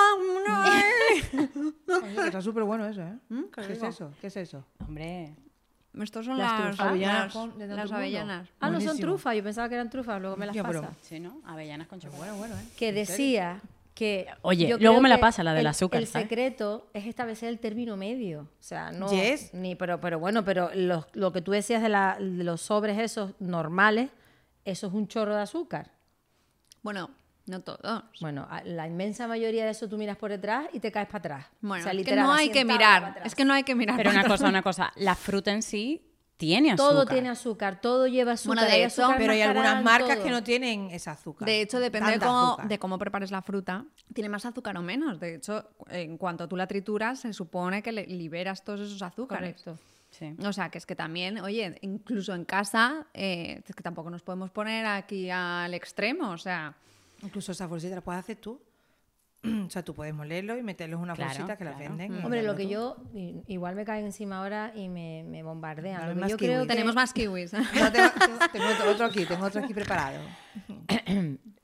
no. 0.48 0.64
Oye, 2.04 2.16
que 2.16 2.26
está 2.26 2.42
súper 2.42 2.64
bueno 2.64 2.86
eso, 2.88 3.02
¿eh? 3.02 3.18
¿Mm? 3.30 3.44
¿Qué 3.46 3.74
es 3.74 3.82
eso? 3.82 4.12
¿Qué 4.22 4.28
es 4.28 4.38
eso? 4.38 4.64
Hombre, 4.86 5.34
Estos 6.04 6.26
son 6.26 6.38
Las 6.38 6.52
las, 6.52 6.62
trufas. 6.62 6.78
las, 6.78 6.88
Avellanas 6.90 7.34
con- 7.34 7.54
las 7.76 7.92
avellanas. 7.92 8.50
ah, 8.60 8.70
no 8.70 8.82
son 8.82 8.98
trufas, 8.98 9.36
yo 9.36 9.44
pensaba 9.44 9.68
que 9.70 9.76
eran 9.76 9.90
trufas, 9.90 10.22
luego 10.22 10.36
me 10.38 10.46
las 10.46 10.56
pero- 10.56 10.82
pasa. 10.82 10.94
sí, 11.02 11.20
¿no? 11.20 11.42
Avellanas 11.46 11.88
con 11.88 12.00
chocolate. 12.00 12.20
Bueno, 12.32 12.38
bueno, 12.38 12.56
¿eh? 12.58 12.66
Que 12.78 12.92
decía 12.94 13.62
que 13.94 14.28
Oye, 14.44 14.78
luego 14.80 15.02
me 15.02 15.10
la 15.10 15.20
pasa, 15.20 15.44
la 15.44 15.54
del 15.54 15.62
el- 15.62 15.68
azúcar, 15.68 16.02
El 16.02 16.08
¿sabes? 16.08 16.28
secreto 16.28 16.88
es 16.94 17.08
establecer 17.08 17.50
el 17.50 17.58
término 17.60 17.98
medio, 17.98 18.42
o 18.42 18.48
sea, 18.64 18.92
no 18.92 19.10
Yes. 19.10 19.54
ni 19.56 19.76
pero 19.76 20.00
pero 20.00 20.20
bueno, 20.20 20.46
pero 20.46 20.70
lo, 20.76 21.08
lo 21.14 21.32
que 21.34 21.42
tú 21.42 21.52
decías 21.52 21.82
de, 21.82 21.90
la- 21.90 22.18
de 22.20 22.44
los 22.44 22.62
sobres 22.62 23.00
esos 23.00 23.34
normales, 23.40 24.12
eso 24.66 24.86
es 24.88 24.94
un 24.94 25.08
chorro 25.08 25.34
de 25.36 25.42
azúcar. 25.42 25.90
Bueno, 26.84 27.10
no 27.48 27.62
todos. 27.62 28.04
Bueno, 28.22 28.48
la 28.66 28.88
inmensa 28.88 29.28
mayoría 29.28 29.66
de 29.66 29.72
eso 29.72 29.88
tú 29.90 29.98
miras 29.98 30.18
por 30.18 30.30
detrás 30.30 30.68
y 30.74 30.80
te 30.80 30.92
caes 30.92 31.08
para 31.08 31.18
atrás. 31.20 31.46
Bueno, 31.62 31.82
O 31.82 31.90
sea, 31.90 32.00
es 32.00 32.06
que 32.06 32.16
no 32.16 32.32
hay 32.34 32.50
que 32.50 32.64
mirar, 32.66 33.22
es 33.26 33.34
que 33.36 33.46
no 33.46 33.54
hay 33.54 33.64
que 33.64 33.74
mirar. 33.76 33.98
Pero 33.98 34.12
una 34.12 34.24
cosa, 34.26 34.48
una 34.50 34.62
cosa, 34.62 34.92
la 34.98 35.16
fruta 35.16 35.52
en 35.52 35.62
sí 35.64 36.04
tiene 36.38 36.72
azúcar. 36.72 36.92
todo 36.92 37.06
tiene 37.08 37.30
azúcar, 37.30 37.82
todo 37.82 38.06
lleva 38.08 38.34
azúcar. 38.34 38.58
Bueno, 38.58 38.70
de 38.70 38.76
hay 38.78 38.84
hecho- 38.84 39.02
azúcar 39.04 39.18
Pero 39.18 39.34
hay 39.34 39.42
algunas 39.42 39.84
marcas 39.84 40.16
todo. 40.18 40.24
que 40.26 40.30
no 40.32 40.44
tienen 40.44 40.92
ese 40.92 41.10
azúcar. 41.10 41.48
De 41.48 41.62
hecho, 41.62 41.80
depende 41.80 42.12
de 42.12 42.20
cómo, 42.20 42.58
de 42.64 42.78
cómo 42.78 43.00
prepares 43.00 43.32
la 43.32 43.42
fruta. 43.42 43.86
Tiene 44.14 44.30
más 44.30 44.46
azúcar 44.46 44.78
o 44.78 44.84
menos. 44.84 45.20
De 45.20 45.36
hecho, 45.36 45.68
en 45.90 46.18
cuanto 46.20 46.48
tú 46.48 46.56
la 46.56 46.68
trituras, 46.68 47.22
se 47.22 47.34
supone 47.34 47.82
que 47.82 47.92
le 47.92 48.06
liberas 48.06 48.64
todos 48.64 48.82
esos 48.82 49.02
azúcares. 49.02 49.64
Correcto. 49.64 49.84
Sí. 50.12 50.36
O 50.46 50.54
sea, 50.54 50.70
que 50.70 50.78
es 50.78 50.86
que 50.86 50.96
también, 50.96 51.40
oye, 51.40 51.78
incluso 51.82 52.34
en 52.36 52.46
casa, 52.46 53.08
eh, 53.14 53.62
es 53.68 53.76
que 53.76 53.84
tampoco 53.84 54.10
nos 54.10 54.22
podemos 54.24 54.52
poner 54.52 54.86
aquí 54.86 55.30
al 55.32 55.74
extremo. 55.74 56.30
O 56.30 56.38
sea, 56.38 56.76
Incluso 57.22 57.52
esa 57.52 57.68
bolsita 57.68 57.96
la 57.96 58.02
puedes 58.02 58.20
hacer 58.20 58.38
tú. 58.38 58.62
O 59.68 59.70
sea, 59.70 59.84
tú 59.84 59.94
puedes 59.94 60.14
molerlo 60.14 60.58
y 60.58 60.64
meterlos 60.64 60.98
en 60.98 61.04
una 61.04 61.14
Claro, 61.14 61.30
bolsita 61.32 61.58
que 61.58 61.64
las 61.64 61.76
claro. 61.76 61.96
venden. 61.96 62.20
y 62.22 62.24
Hombre, 62.26 62.42
lo 62.44 62.56
que 62.56 62.64
tú. 62.64 62.70
yo 62.70 62.98
i- 63.14 63.44
igual 63.48 63.76
me 63.76 63.86
caen 63.86 64.06
encima 64.06 64.40
ahora 64.40 64.72
y 64.76 64.90
me, 64.90 65.24
me 65.26 65.44
bombardean. 65.44 66.20
Lo 66.20 66.26
que 66.26 66.32
yo 66.32 66.38
creo 66.38 66.62
que- 66.64 66.68
tenemos 66.70 66.96
más 66.96 67.14
kiwis. 67.14 67.54
No, 67.54 67.92
tengo, 67.92 68.10
tengo- 68.20 68.40
tengo 68.52 68.66
otro- 68.74 68.92
otro 68.92 69.06
aquí, 69.06 69.26
tengo 69.26 69.46
otro 69.46 69.64
aquí 69.64 69.74
preparado. 69.74 70.20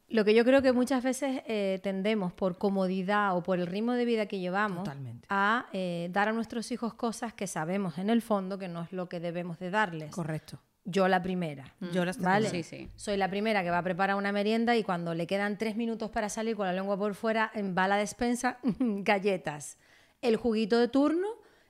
Lo 0.09 0.23
que 0.23 0.35
yo 0.35 0.45
creo 0.45 0.61
que 0.61 0.71
muchas 0.73 1.03
veces 1.03 1.41
eh, 1.47 1.79
tendemos 1.81 2.31
por 2.33 2.59
comodidad 2.59 3.35
o 3.35 3.41
por 3.41 3.57
el 3.59 3.65
ritmo 3.65 3.93
de 3.93 4.05
vida 4.05 4.27
que 4.27 4.39
llevamos 4.39 4.83
Totalmente. 4.83 5.25
a 5.31 5.65
eh, 5.73 6.09
dar 6.11 6.29
a 6.29 6.33
nuestros 6.33 6.71
hijos 6.71 6.93
cosas 6.93 7.33
que 7.33 7.47
sabemos 7.47 7.97
en 7.97 8.11
el 8.11 8.21
fondo 8.21 8.59
que 8.59 8.67
no 8.67 8.83
es 8.83 8.91
lo 8.91 9.09
que 9.09 9.19
debemos 9.19 9.57
de 9.57 9.71
darles. 9.71 10.11
Correcto. 10.11 10.59
Yo 10.85 11.07
la 11.07 11.21
primera. 11.21 11.73
Yo 11.93 12.03
las 12.03 12.17
tengo. 12.17 12.29
¿Vale? 12.29 12.49
Sí, 12.49 12.61
sí. 12.63 12.89
Soy 12.95 13.15
la 13.17 13.29
primera 13.29 13.63
que 13.63 13.69
va 13.69 13.77
a 13.77 13.83
preparar 13.83 14.17
una 14.17 14.31
merienda 14.33 14.75
y 14.75 14.83
cuando 14.83 15.13
le 15.13 15.27
quedan 15.27 15.57
tres 15.57 15.75
minutos 15.77 16.09
para 16.11 16.27
salir 16.27 16.55
con 16.57 16.65
la 16.67 16.73
lengua 16.73 16.97
por 16.97 17.15
fuera, 17.15 17.49
en- 17.53 17.73
va 17.77 17.85
a 17.85 17.87
la 17.87 17.97
despensa, 17.97 18.57
galletas, 18.63 19.77
el 20.21 20.35
juguito 20.35 20.77
de 20.79 20.87
turno 20.89 21.27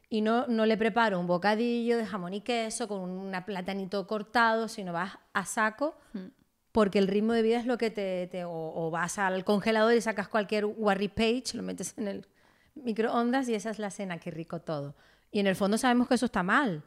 y 0.10 0.22
no, 0.22 0.48
no 0.48 0.66
le 0.66 0.78
preparo 0.78 1.20
un 1.20 1.28
bocadillo 1.28 1.98
de 1.98 2.06
jamón 2.06 2.34
y 2.34 2.42
queso 2.42 2.88
con 2.88 3.02
un 3.02 3.32
platanito 3.46 4.06
cortado, 4.08 4.68
sino 4.68 4.94
vas 4.94 5.18
a 5.34 5.46
saco 5.46 5.96
porque 6.72 6.98
el 6.98 7.08
ritmo 7.08 7.34
de 7.34 7.44
vida 7.44 7.60
es 7.60 7.66
lo 7.68 7.78
que 7.78 7.92
te... 7.92 8.28
te- 8.28 8.46
o, 8.46 8.52
o 8.52 8.90
vas 8.90 9.20
al 9.20 9.44
congelador 9.46 9.94
y 9.94 10.02
sacas 10.02 10.28
cualquier 10.28 10.66
Warry 10.66 11.08
Page, 11.10 11.44
lo 11.56 11.62
metes 11.64 11.96
en 11.98 12.08
el 12.08 12.28
microondas 12.76 13.48
y 13.50 13.54
esa 13.56 13.70
es 13.70 13.78
la 13.80 13.92
cena, 13.92 14.18
qué 14.18 14.32
rico 14.32 14.60
todo. 14.60 14.96
Y 15.32 15.40
en 15.40 15.48
el 15.48 15.56
fondo 15.56 15.78
sabemos 15.78 16.08
que 16.08 16.16
eso 16.16 16.26
está 16.26 16.42
mal, 16.44 16.84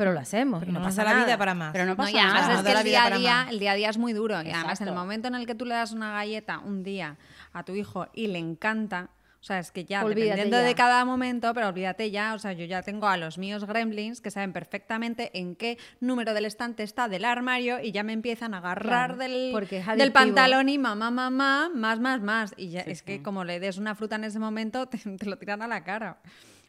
pero 0.00 0.14
lo 0.14 0.20
hacemos. 0.20 0.62
y 0.62 0.66
No 0.72 0.78
no 0.78 0.82
pasa 0.86 1.04
la 1.04 1.12
vida 1.12 1.22
nada. 1.24 1.36
para 1.38 1.54
más. 1.54 1.72
Pero 1.72 1.84
no 1.84 1.90
No, 1.90 1.96
pasa 1.98 2.10
y 2.10 2.16
además 2.18 2.40
nada. 2.40 2.52
es 2.54 2.58
no 2.60 2.64
que 2.64 2.72
el 2.78 2.84
día, 2.84 3.04
a 3.04 3.18
día, 3.18 3.34
más. 3.44 3.50
el 3.52 3.58
día 3.58 3.72
a 3.72 3.74
día 3.74 3.90
es 3.90 3.98
muy 3.98 4.14
duro. 4.14 4.34
Y 4.36 4.50
además, 4.50 4.54
en 4.56 4.62
el 4.64 4.70
Exacto. 4.72 4.94
momento 4.94 5.28
en 5.28 5.34
el 5.34 5.46
que 5.46 5.54
tú 5.54 5.66
le 5.66 5.74
das 5.74 5.92
una 5.92 6.12
galleta 6.12 6.58
un 6.60 6.82
día 6.82 7.18
a 7.52 7.62
tu 7.64 7.74
hijo 7.74 8.08
y 8.14 8.28
le 8.28 8.38
encanta, 8.38 9.10
o 9.40 9.42
sea, 9.44 9.58
es 9.58 9.70
que 9.72 9.84
ya, 9.84 10.02
Olvídate 10.04 10.22
dependiendo 10.22 10.56
ya. 10.58 10.62
de 10.62 10.74
cada 10.74 11.04
momento, 11.04 11.52
pero 11.54 11.68
olvídate 11.68 12.10
ya, 12.10 12.32
o 12.34 12.38
sea, 12.38 12.52
yo 12.52 12.64
ya 12.64 12.80
tengo 12.82 13.08
a 13.08 13.16
los 13.18 13.36
míos 13.38 13.64
gremlins 13.66 14.20
que 14.22 14.30
saben 14.30 14.52
perfectamente 14.54 15.30
en 15.38 15.54
qué 15.54 15.76
número 16.00 16.32
del 16.34 16.44
estante 16.46 16.82
está 16.82 17.08
del 17.08 17.24
armario 17.26 17.80
y 17.82 17.92
ya 17.92 18.02
me 18.02 18.12
empiezan 18.14 18.54
a 18.54 18.58
agarrar 18.58 19.16
Claro, 19.16 19.16
del, 19.16 19.52
del 19.98 20.12
pantalón 20.12 20.68
y 20.70 20.78
mamá, 20.78 21.10
mamá, 21.10 21.70
más, 21.74 22.00
más, 22.00 22.20
más. 22.22 22.54
Y 22.56 22.70
ya, 22.70 22.80
es 22.80 23.02
que 23.02 23.22
como 23.22 23.44
le 23.44 23.60
des 23.60 23.76
una 23.78 23.94
fruta 23.94 24.16
en 24.16 24.24
ese 24.24 24.38
momento, 24.38 24.86
te, 24.88 24.96
te 24.98 25.26
lo 25.26 25.36
tiran 25.36 25.60
a 25.62 25.68
la 25.68 25.84
cara. 25.84 26.18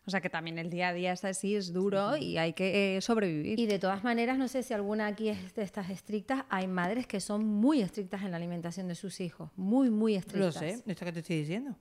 O 0.05 0.09
sea 0.09 0.19
que 0.19 0.29
también 0.31 0.57
el 0.57 0.69
día 0.71 0.87
a 0.89 0.93
día 0.93 1.11
es 1.13 1.23
así, 1.25 1.55
es 1.55 1.71
duro 1.73 2.17
y 2.17 2.37
hay 2.37 2.53
que 2.53 2.97
eh, 2.97 3.01
sobrevivir. 3.01 3.59
Y 3.59 3.67
de 3.67 3.77
todas 3.77 4.03
maneras, 4.03 4.37
no 4.39 4.47
sé 4.47 4.63
si 4.63 4.73
alguna 4.73 5.05
aquí 5.05 5.29
es 5.29 5.53
de 5.53 5.61
estas 5.61 5.89
estrictas, 5.91 6.43
hay 6.49 6.67
madres 6.67 7.05
que 7.05 7.19
son 7.19 7.45
muy 7.45 7.81
estrictas 7.81 8.23
en 8.23 8.31
la 8.31 8.37
alimentación 8.37 8.87
de 8.87 8.95
sus 8.95 9.19
hijos, 9.21 9.51
muy, 9.55 9.91
muy 9.91 10.13
Lo 10.13 10.19
estrictas. 10.19 10.55
sé, 10.55 10.69
esto 10.85 11.05
que 11.05 11.11
te 11.11 11.19
estoy 11.19 11.37
diciendo. 11.37 11.75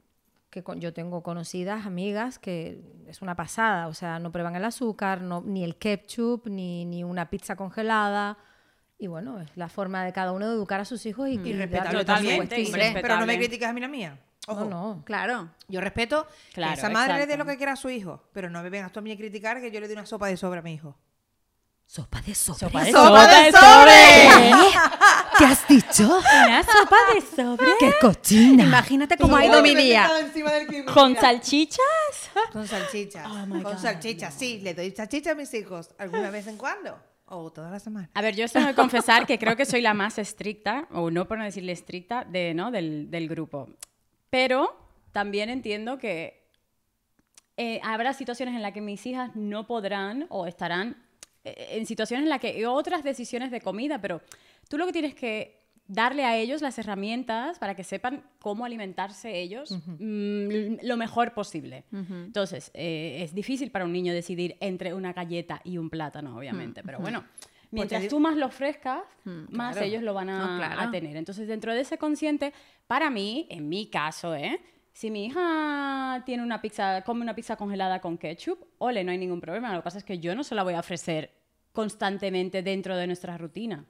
Que 0.50 0.62
con- 0.62 0.80
yo 0.80 0.92
tengo 0.92 1.22
conocidas 1.22 1.86
amigas 1.86 2.38
que 2.38 2.82
es 3.06 3.22
una 3.22 3.36
pasada, 3.36 3.86
o 3.88 3.94
sea, 3.94 4.18
no 4.18 4.30
prueban 4.32 4.54
el 4.56 4.64
azúcar, 4.64 5.22
no, 5.22 5.40
ni 5.40 5.64
el 5.64 5.76
ketchup, 5.76 6.46
ni, 6.48 6.84
ni 6.84 7.04
una 7.04 7.30
pizza 7.30 7.56
congelada. 7.56 8.36
Y 8.98 9.06
bueno, 9.06 9.40
es 9.40 9.56
la 9.56 9.68
forma 9.70 10.04
de 10.04 10.12
cada 10.12 10.32
uno 10.32 10.46
de 10.46 10.54
educar 10.54 10.78
a 10.80 10.84
sus 10.84 11.06
hijos 11.06 11.26
y, 11.28 11.32
Y 11.32 11.34
y 11.36 11.38
y 11.48 11.52
Hombre, 11.52 11.68
pero 13.02 13.18
no 13.20 13.26
me 13.26 13.38
criticas 13.38 13.70
a 13.70 13.72
mí 13.72 13.80
la 13.80 13.88
mía. 13.88 14.18
Ojo. 14.50 14.64
No, 14.64 14.94
no. 14.96 15.02
Claro. 15.04 15.50
Yo 15.68 15.80
respeto 15.80 16.26
Claro, 16.52 16.74
que 16.74 16.78
esa 16.80 16.90
madre 16.90 17.12
le 17.14 17.18
dé 17.20 17.24
exacto. 17.24 17.44
lo 17.44 17.50
que 17.50 17.56
quiera 17.56 17.72
a 17.72 17.76
su 17.76 17.90
hijo, 17.90 18.22
pero 18.32 18.50
no 18.50 18.62
me 18.62 18.70
vengas 18.70 18.92
tú 18.92 18.98
a 18.98 19.02
mí 19.02 19.12
a 19.12 19.16
criticar 19.16 19.60
que 19.60 19.70
yo 19.70 19.80
le 19.80 19.88
dé 19.88 19.94
una 19.94 20.06
sopa 20.06 20.26
de 20.28 20.36
sobra 20.36 20.60
a 20.60 20.62
mi 20.62 20.74
hijo. 20.74 20.96
Sopa 21.86 22.20
de 22.22 22.34
sopa. 22.36 22.58
Sopa 22.60 22.84
de 22.84 22.92
¡Sopa 22.92 23.26
sobre. 23.26 23.44
de 23.46 23.52
sobre! 23.52 24.70
¿Qué 25.38 25.44
has 25.44 25.66
dicho? 25.66 26.20
Una 26.46 26.62
sopa 26.62 26.96
de 27.12 27.20
sobre. 27.20 27.66
¡Qué 27.80 27.94
cochina! 28.00 28.62
Imagínate 28.62 29.16
cómo 29.16 29.36
ha 29.36 29.44
ido 29.44 29.60
mi 29.60 29.74
día. 29.74 30.08
¿Con 30.94 31.16
salchichas? 31.16 31.80
Con 32.52 32.68
salchichas. 32.68 33.26
Oh 33.26 33.46
my 33.46 33.62
con 33.62 33.72
God. 33.72 33.78
salchichas, 33.82 34.32
sí. 34.34 34.60
Le 34.60 34.74
doy 34.74 34.92
salchichas 34.92 35.32
a 35.32 35.34
mis 35.34 35.52
hijos 35.54 35.90
alguna 35.98 36.30
vez 36.30 36.46
en 36.46 36.56
cuando. 36.56 36.96
O 37.26 37.50
toda 37.50 37.70
la 37.70 37.78
semana. 37.80 38.10
A 38.14 38.22
ver, 38.22 38.34
yo 38.34 38.48
tengo 38.48 38.66
que 38.68 38.74
confesar 38.74 39.26
que 39.26 39.38
creo 39.38 39.56
que 39.56 39.64
soy 39.64 39.80
la 39.82 39.94
más 39.94 40.18
estricta, 40.18 40.86
o 40.92 41.10
no 41.10 41.26
por 41.28 41.38
no 41.38 41.44
decirle 41.44 41.72
estricta, 41.72 42.24
de, 42.24 42.54
¿no? 42.54 42.70
del, 42.70 43.10
del 43.10 43.28
grupo. 43.28 43.68
Pero 44.30 44.76
también 45.12 45.50
entiendo 45.50 45.98
que 45.98 46.40
eh, 47.56 47.80
habrá 47.82 48.14
situaciones 48.14 48.54
en 48.54 48.62
las 48.62 48.72
que 48.72 48.80
mis 48.80 49.04
hijas 49.06 49.34
no 49.36 49.66
podrán 49.66 50.26
o 50.30 50.46
estarán 50.46 50.96
eh, 51.44 51.68
en 51.72 51.86
situaciones 51.86 52.24
en 52.24 52.30
las 52.30 52.40
que 52.40 52.66
otras 52.66 53.04
decisiones 53.04 53.50
de 53.50 53.60
comida, 53.60 54.00
pero 54.00 54.22
tú 54.68 54.78
lo 54.78 54.86
que 54.86 54.92
tienes 54.92 55.14
que 55.14 55.60
darle 55.90 56.24
a 56.24 56.36
ellos 56.36 56.62
las 56.62 56.78
herramientas 56.78 57.58
para 57.58 57.74
que 57.74 57.82
sepan 57.82 58.22
cómo 58.38 58.64
alimentarse 58.64 59.40
ellos 59.40 59.72
mm, 59.72 60.76
lo 60.82 60.96
mejor 60.96 61.34
posible. 61.34 61.84
Entonces, 61.90 62.70
eh, 62.74 63.22
es 63.24 63.34
difícil 63.34 63.72
para 63.72 63.84
un 63.84 63.92
niño 63.92 64.14
decidir 64.14 64.56
entre 64.60 64.94
una 64.94 65.12
galleta 65.12 65.60
y 65.64 65.78
un 65.78 65.90
plátano, 65.90 66.36
obviamente, 66.36 66.82
pero 66.84 67.00
bueno. 67.00 67.24
Mientras 67.70 68.08
tú 68.08 68.18
más 68.18 68.36
lo 68.36 68.46
ofrezcas, 68.46 69.02
más 69.24 69.72
claro. 69.76 69.86
ellos 69.86 70.02
lo 70.02 70.12
van 70.14 70.28
a, 70.28 70.38
No, 70.38 70.56
claro. 70.58 70.80
a 70.80 70.90
tener. 70.90 71.16
Entonces, 71.16 71.46
dentro 71.46 71.72
de 71.72 71.80
ese 71.80 71.98
consciente, 71.98 72.52
para 72.86 73.10
mí, 73.10 73.46
en 73.50 73.68
mi 73.68 73.86
caso, 73.86 74.34
¿eh? 74.34 74.60
si 74.92 75.10
mi 75.10 75.26
hija 75.26 76.22
tiene 76.26 76.42
una 76.42 76.60
pizza, 76.60 77.02
come 77.02 77.22
una 77.22 77.34
pizza 77.34 77.56
congelada 77.56 78.00
con 78.00 78.18
ketchup, 78.18 78.58
ole, 78.78 79.04
no 79.04 79.12
hay 79.12 79.18
ningún 79.18 79.40
problema. 79.40 79.72
Lo 79.72 79.78
que 79.78 79.84
pasa 79.84 79.98
es 79.98 80.04
que 80.04 80.18
yo 80.18 80.34
no 80.34 80.42
se 80.42 80.54
la 80.54 80.62
voy 80.62 80.74
a 80.74 80.80
ofrecer 80.80 81.30
constantemente 81.72 82.62
dentro 82.62 82.96
de 82.96 83.06
nuestra 83.06 83.38
rutina. 83.38 83.84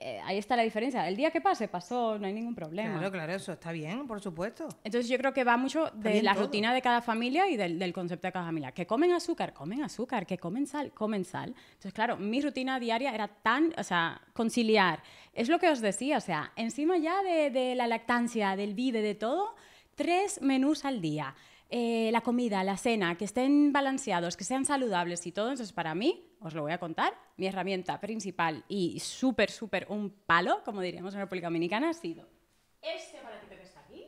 Eh, 0.00 0.20
ahí 0.24 0.38
está 0.38 0.56
la 0.56 0.62
diferencia. 0.62 1.06
El 1.08 1.16
día 1.16 1.30
que 1.30 1.40
pase, 1.40 1.68
pasó, 1.68 2.18
no 2.18 2.26
hay 2.26 2.32
ningún 2.32 2.54
problema. 2.54 2.98
Claro, 2.98 3.12
claro, 3.12 3.32
eso 3.32 3.52
está 3.52 3.72
bien, 3.72 4.06
por 4.06 4.20
supuesto. 4.20 4.68
Entonces 4.84 5.08
yo 5.08 5.18
creo 5.18 5.32
que 5.32 5.44
va 5.44 5.56
mucho 5.56 5.90
de 5.94 6.22
la 6.22 6.34
todo. 6.34 6.44
rutina 6.44 6.72
de 6.72 6.82
cada 6.82 7.02
familia 7.02 7.48
y 7.48 7.56
del, 7.56 7.78
del 7.78 7.92
concepto 7.92 8.26
de 8.28 8.32
cada 8.32 8.46
familia. 8.46 8.72
Que 8.72 8.86
comen 8.86 9.12
azúcar, 9.12 9.52
comen 9.52 9.82
azúcar, 9.82 10.26
que 10.26 10.38
comen 10.38 10.66
sal, 10.66 10.92
comen 10.92 11.24
sal. 11.24 11.54
Entonces, 11.68 11.92
claro, 11.92 12.16
mi 12.16 12.40
rutina 12.40 12.78
diaria 12.78 13.14
era 13.14 13.28
tan, 13.28 13.72
o 13.76 13.84
sea, 13.84 14.20
conciliar. 14.32 15.02
Es 15.34 15.48
lo 15.48 15.58
que 15.58 15.68
os 15.68 15.80
decía, 15.80 16.18
o 16.18 16.20
sea, 16.20 16.52
encima 16.56 16.98
ya 16.98 17.22
de, 17.22 17.50
de 17.50 17.74
la 17.74 17.86
lactancia, 17.86 18.56
del 18.56 18.74
vive, 18.74 19.02
de 19.02 19.14
todo, 19.14 19.54
tres 19.94 20.40
menús 20.42 20.84
al 20.84 21.00
día. 21.00 21.34
Eh, 21.74 22.10
la 22.12 22.20
comida, 22.20 22.62
la 22.64 22.76
cena, 22.76 23.16
que 23.16 23.24
estén 23.24 23.72
balanceados, 23.72 24.36
que 24.36 24.44
sean 24.44 24.66
saludables 24.66 25.26
y 25.26 25.32
todo. 25.32 25.46
Entonces, 25.48 25.72
para 25.72 25.94
mí, 25.94 26.22
os 26.40 26.52
lo 26.52 26.60
voy 26.60 26.72
a 26.72 26.78
contar, 26.78 27.14
mi 27.38 27.46
herramienta 27.46 27.98
principal 27.98 28.62
y 28.68 29.00
súper, 29.00 29.50
súper 29.50 29.86
un 29.88 30.10
palo, 30.10 30.62
como 30.66 30.82
diríamos 30.82 31.14
en 31.14 31.20
República 31.20 31.46
Dominicana, 31.46 31.88
ha 31.88 31.94
sido 31.94 32.28
este 32.82 33.16
aparatito 33.18 33.56
que 33.56 33.62
está 33.62 33.80
aquí, 33.80 34.04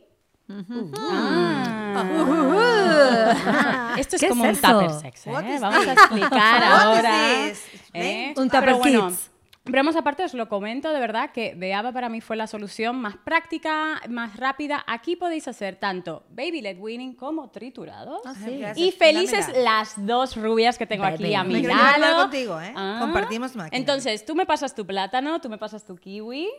Ah. 3.16 3.94
Esto 3.98 4.16
es 4.16 4.20
¿Qué 4.22 4.29
como 4.29 4.44
es 4.44 4.57
un 4.57 4.62
tupper 4.62 4.90
sex, 5.00 5.27
¿eh? 5.27 5.31
Vamos 5.33 5.87
a 5.87 5.90
this? 5.90 5.92
explicar 5.92 6.62
ahora. 6.64 7.48
¿eh? 7.94 8.35
Un 8.37 8.50
Tupper 8.50 8.74
bueno, 8.74 9.09
Kids. 9.09 9.31
Bremos 9.66 9.96
aparte, 9.96 10.22
os 10.24 10.35
lo 10.35 10.46
comento 10.50 10.92
de 10.92 11.00
verdad 11.00 11.31
que 11.33 11.55
Beaba 11.57 11.90
para 11.90 12.11
mí 12.11 12.20
fue 12.20 12.37
la 12.37 12.46
solución 12.46 13.00
más 13.00 13.16
práctica, 13.16 13.98
más 14.11 14.37
rápida. 14.37 14.85
Aquí 14.87 15.16
podéis 15.16 15.48
hacer 15.48 15.77
tanto 15.77 16.24
baby 16.29 16.61
led 16.61 16.79
weaning 16.79 17.14
como 17.14 17.48
triturados. 17.50 18.20
Ah, 18.27 18.35
sí. 18.35 18.59
Gracias. 18.59 18.77
Y 18.87 18.92
felices 18.92 19.46
Dámela. 19.46 19.64
las 19.64 20.07
dos 20.07 20.37
rubias 20.37 20.77
que 20.77 20.87
tengo 20.87 21.05
aquí 21.05 21.35
a 21.35 21.44
Me 21.44 21.55
mi 21.55 21.61
llevar 21.62 21.98
lado. 21.98 22.22
contigo, 22.24 22.61
¿eh? 22.61 22.74
Compartimos 22.74 23.57
máquina. 23.57 23.79
Entonces, 23.79 24.27
tú 24.27 24.35
me 24.35 24.44
pasas 24.44 24.74
tu 24.74 24.85
plátano, 24.85 25.40
tú 25.40 25.48
me 25.48 25.57
pasas 25.57 25.83
tu 25.87 25.96
kiwi, 25.96 26.50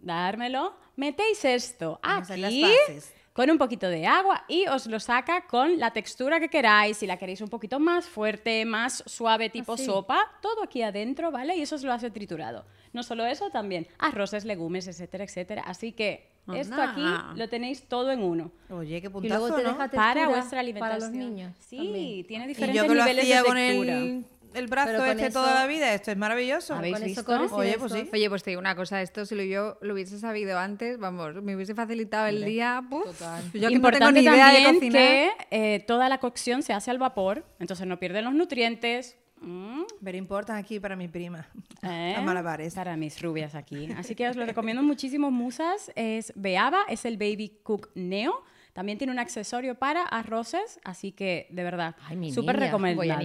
dármelo. 0.00 0.74
Metéis 0.96 1.44
esto 1.44 2.00
Vamos 2.02 2.18
a 2.18 2.22
hacer 2.22 2.38
las 2.40 2.48
aquí 2.50 2.62
bases. 2.62 3.14
Con 3.32 3.48
un 3.50 3.58
poquito 3.58 3.88
de 3.88 4.06
agua 4.06 4.44
y 4.48 4.66
os 4.66 4.86
lo 4.86 4.98
saca 4.98 5.46
con 5.46 5.78
la 5.78 5.92
textura 5.92 6.40
que 6.40 6.48
queráis. 6.48 6.96
Si 6.98 7.06
la 7.06 7.16
queréis 7.16 7.40
un 7.40 7.48
poquito 7.48 7.78
más 7.78 8.06
fuerte, 8.06 8.64
más 8.64 9.02
suave, 9.06 9.50
tipo 9.50 9.74
Así. 9.74 9.84
sopa, 9.86 10.18
todo 10.42 10.64
aquí 10.64 10.82
adentro, 10.82 11.30
¿vale? 11.30 11.56
Y 11.56 11.62
eso 11.62 11.76
os 11.76 11.84
lo 11.84 11.92
hace 11.92 12.10
triturado. 12.10 12.64
No 12.92 13.02
solo 13.04 13.24
eso, 13.24 13.50
también 13.50 13.86
arroces, 13.98 14.44
legumes, 14.44 14.88
etcétera, 14.88 15.24
etcétera. 15.24 15.62
Así 15.64 15.92
que 15.92 16.28
esto 16.54 16.82
aquí 16.82 17.04
lo 17.36 17.48
tenéis 17.48 17.84
todo 17.86 18.10
en 18.10 18.22
uno. 18.24 18.50
Oye, 18.70 19.00
qué 19.00 19.06
Y 19.06 19.10
puntazo, 19.10 19.38
luego 19.38 19.56
te 19.56 19.62
¿no? 19.62 19.72
deja 19.74 19.88
Para 19.90 20.28
vuestra 20.28 20.58
alimentación. 20.60 20.98
Para 20.98 21.10
los 21.10 21.16
niños. 21.16 21.54
Sí, 21.60 21.76
también. 21.76 22.26
tiene 22.26 22.44
Y 22.46 22.48
diferentes 22.48 22.82
yo 22.82 22.88
que 22.88 22.94
lo 22.94 23.04
niveles 23.04 23.24
hacía 23.24 23.38
de 23.42 23.44
con 23.46 23.56
textura. 23.56 23.98
el, 23.98 24.24
el 24.54 24.66
brazo 24.66 25.04
este 25.04 25.26
eso- 25.26 25.40
toda 25.40 25.54
la 25.54 25.66
vida, 25.66 25.92
esto 25.94 26.10
es 26.10 26.16
maravilloso. 26.16 26.74
¿Habéis 26.74 26.94
Con 26.94 27.02
eso 27.04 27.20
visto? 27.20 27.56
y 27.56 27.60
Oye, 27.60 27.70
eso. 27.70 27.78
pues 27.80 27.92
sí. 27.92 28.08
Oye, 28.12 28.28
pues 28.28 28.42
te 28.42 28.50
digo 28.50 28.60
una 28.60 28.74
cosa, 28.76 29.00
esto 29.02 29.24
si 29.26 29.34
lo 29.34 29.42
yo 29.42 29.78
lo 29.80 29.94
hubiese 29.94 30.18
sabido 30.18 30.58
antes, 30.58 30.98
vamos, 30.98 31.34
me 31.42 31.54
hubiese 31.56 31.74
facilitado 31.74 32.26
el 32.26 32.44
día. 32.44 32.82
puf. 32.88 33.04
Yo 33.52 33.52
que 33.52 33.60
no 33.60 33.70
Importante 33.70 34.20
tengo 34.22 34.30
ni 34.32 34.36
idea 34.36 34.48
de 34.52 34.62
también 34.64 34.74
cocinar. 34.92 35.02
que 35.02 35.74
eh, 35.74 35.80
toda 35.80 36.08
la 36.08 36.18
cocción 36.18 36.62
se 36.62 36.72
hace 36.72 36.90
al 36.90 36.98
vapor, 36.98 37.44
entonces 37.58 37.86
no 37.86 37.98
pierden 37.98 38.24
los 38.24 38.34
nutrientes. 38.34 39.16
Mm, 39.42 39.84
Pero 40.04 40.18
importan 40.18 40.56
aquí 40.56 40.78
para 40.80 40.96
mi 40.96 41.08
prima. 41.08 41.48
¿eh? 41.82 42.14
A 42.14 42.20
malabares. 42.20 42.74
Para 42.74 42.94
mis 42.98 43.22
rubias 43.22 43.54
aquí. 43.54 43.88
Así 43.96 44.14
que 44.14 44.28
os 44.28 44.36
lo 44.36 44.44
recomiendo 44.44 44.82
muchísimo, 44.82 45.30
musas. 45.30 45.90
Es 45.96 46.34
Beaba, 46.36 46.80
es 46.88 47.06
el 47.06 47.16
Baby 47.16 47.58
Cook 47.62 47.88
Neo. 47.94 48.42
También 48.72 48.98
tiene 48.98 49.12
un 49.12 49.18
accesorio 49.18 49.74
para 49.74 50.02
arroces, 50.02 50.78
así 50.84 51.12
que 51.12 51.46
de 51.50 51.64
verdad, 51.64 51.96
súper 52.32 52.58
recomendado. 52.58 52.96
voy 52.96 53.10
a 53.10 53.16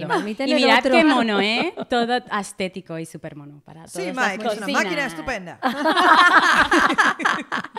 y 0.46 0.54
mirad 0.54 0.78
otro. 0.80 0.92
qué 0.92 1.04
mono, 1.04 1.40
¿eh? 1.40 1.74
Todo 1.88 2.16
estético 2.16 2.98
y 2.98 3.06
súper 3.06 3.36
mono 3.36 3.62
para 3.64 3.86
Sí, 3.86 4.00
todas 4.12 4.16
las 4.16 4.32
Mike, 4.38 4.46
es 4.48 4.58
una 4.58 4.68
máquina 4.68 5.06
estupenda. 5.06 5.60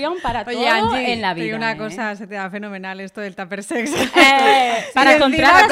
Solución 0.00 0.22
para 0.22 0.42
Oye, 0.46 0.54
todo 0.56 0.68
Angie, 0.94 1.12
en 1.12 1.22
la 1.22 1.34
vida. 1.34 1.44
digo 1.44 1.56
una 1.56 1.72
¿eh? 1.72 1.76
cosa, 1.76 2.14
se 2.16 2.26
te 2.26 2.34
da 2.34 2.48
fenomenal 2.50 3.00
esto 3.00 3.20
del 3.20 3.34
tupper 3.34 3.62
sex. 3.64 3.90
Eh, 3.92 4.84
para 4.94 5.18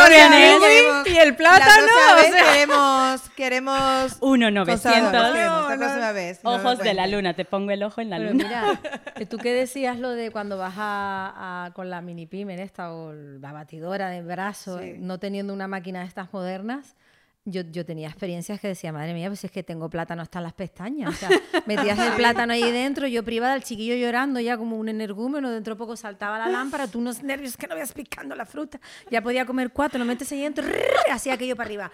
tienes 0.09 0.61
queremos- 0.61 1.09
y 1.09 1.19
el 1.19 1.37
plátano, 1.37 1.87
La 2.07 2.15
o 2.17 2.21
sea. 2.33 2.45
queremos, 2.53 3.21
queremos... 3.37 4.17
Uno 4.21 4.47
consadores, 4.65 5.03
900. 5.13 5.33
queremos, 5.33 5.69
la 5.71 5.77
próxima 5.77 6.13
vez. 6.13 6.41
no 6.45 6.51
me 6.51 6.57
Ojos 6.57 6.79
de 6.79 6.95
la 6.95 7.07
luna, 7.07 7.35
te 7.35 7.45
pongo 7.45 7.71
el 7.71 7.83
ojo 7.83 8.01
en 8.01 8.11
la 8.11 8.19
Pero 8.19 8.31
luna. 8.33 8.45
mira, 8.45 8.81
tú 9.29 9.39
que 9.39 9.53
decías 9.53 9.99
lo 9.99 10.11
de 10.11 10.31
cuando 10.31 10.59
vas 10.59 10.75
a, 10.77 11.65
a- 11.67 11.71
con 11.73 11.91
la 11.91 12.01
mini 12.01 12.27
pyme 12.27 12.55
en 12.55 12.61
esta 12.61 12.93
o 12.93 13.13
la 13.13 13.53
batidora 13.53 14.09
de 14.11 14.23
brazo, 14.23 14.79
Sí. 14.81 14.95
no 14.99 15.19
teniendo 15.19 15.53
una 15.53 15.69
máquina 15.69 16.01
de 16.01 16.07
estas 16.07 16.33
modernas, 16.33 16.97
yo, 17.47 17.63
yo 17.71 17.87
tenía 17.87 18.09
experiencias 18.09 18.61
que 18.61 18.69
decía, 18.69 18.93
madre 18.93 19.15
mía, 19.15 19.29
pues 19.29 19.43
es 19.45 19.51
que 19.51 19.63
tengo 19.63 19.89
plátano 19.89 20.21
hasta 20.21 20.41
en 20.41 20.43
las 20.43 20.53
pestañas. 20.53 21.11
O 21.11 21.13
sea, 21.17 21.29
metías 21.67 21.99
el 21.99 22.13
plátano 22.13 22.53
ahí 22.53 22.71
dentro, 22.73 23.07
yo 23.07 23.25
privada, 23.25 23.55
el 23.55 23.63
chiquillo 23.63 23.95
llorando 23.95 24.41
ya 24.41 24.57
como 24.59 24.77
un 24.77 24.89
energúmeno, 24.89 25.51
dentro 25.51 25.75
de 25.75 25.79
poco 25.79 25.97
saltaba 25.97 26.39
la 26.39 26.49
lámpara, 26.49 26.87
tú 26.89 26.99
unos 26.99 27.23
nervios 27.23 27.57
que 27.57 27.67
no 27.67 27.75
veas 27.77 27.93
picando 27.93 28.35
la 28.35 28.45
fruta. 28.45 28.79
Ya 29.11 29.23
podía 29.23 29.47
comer 29.47 29.71
cuatro, 29.71 29.99
lo 29.99 30.05
metes 30.05 30.31
ahí 30.33 30.43
dentro, 30.43 30.65
hacía 31.11 31.35
aquello 31.35 31.57
para 31.57 31.67
arriba. 31.69 31.91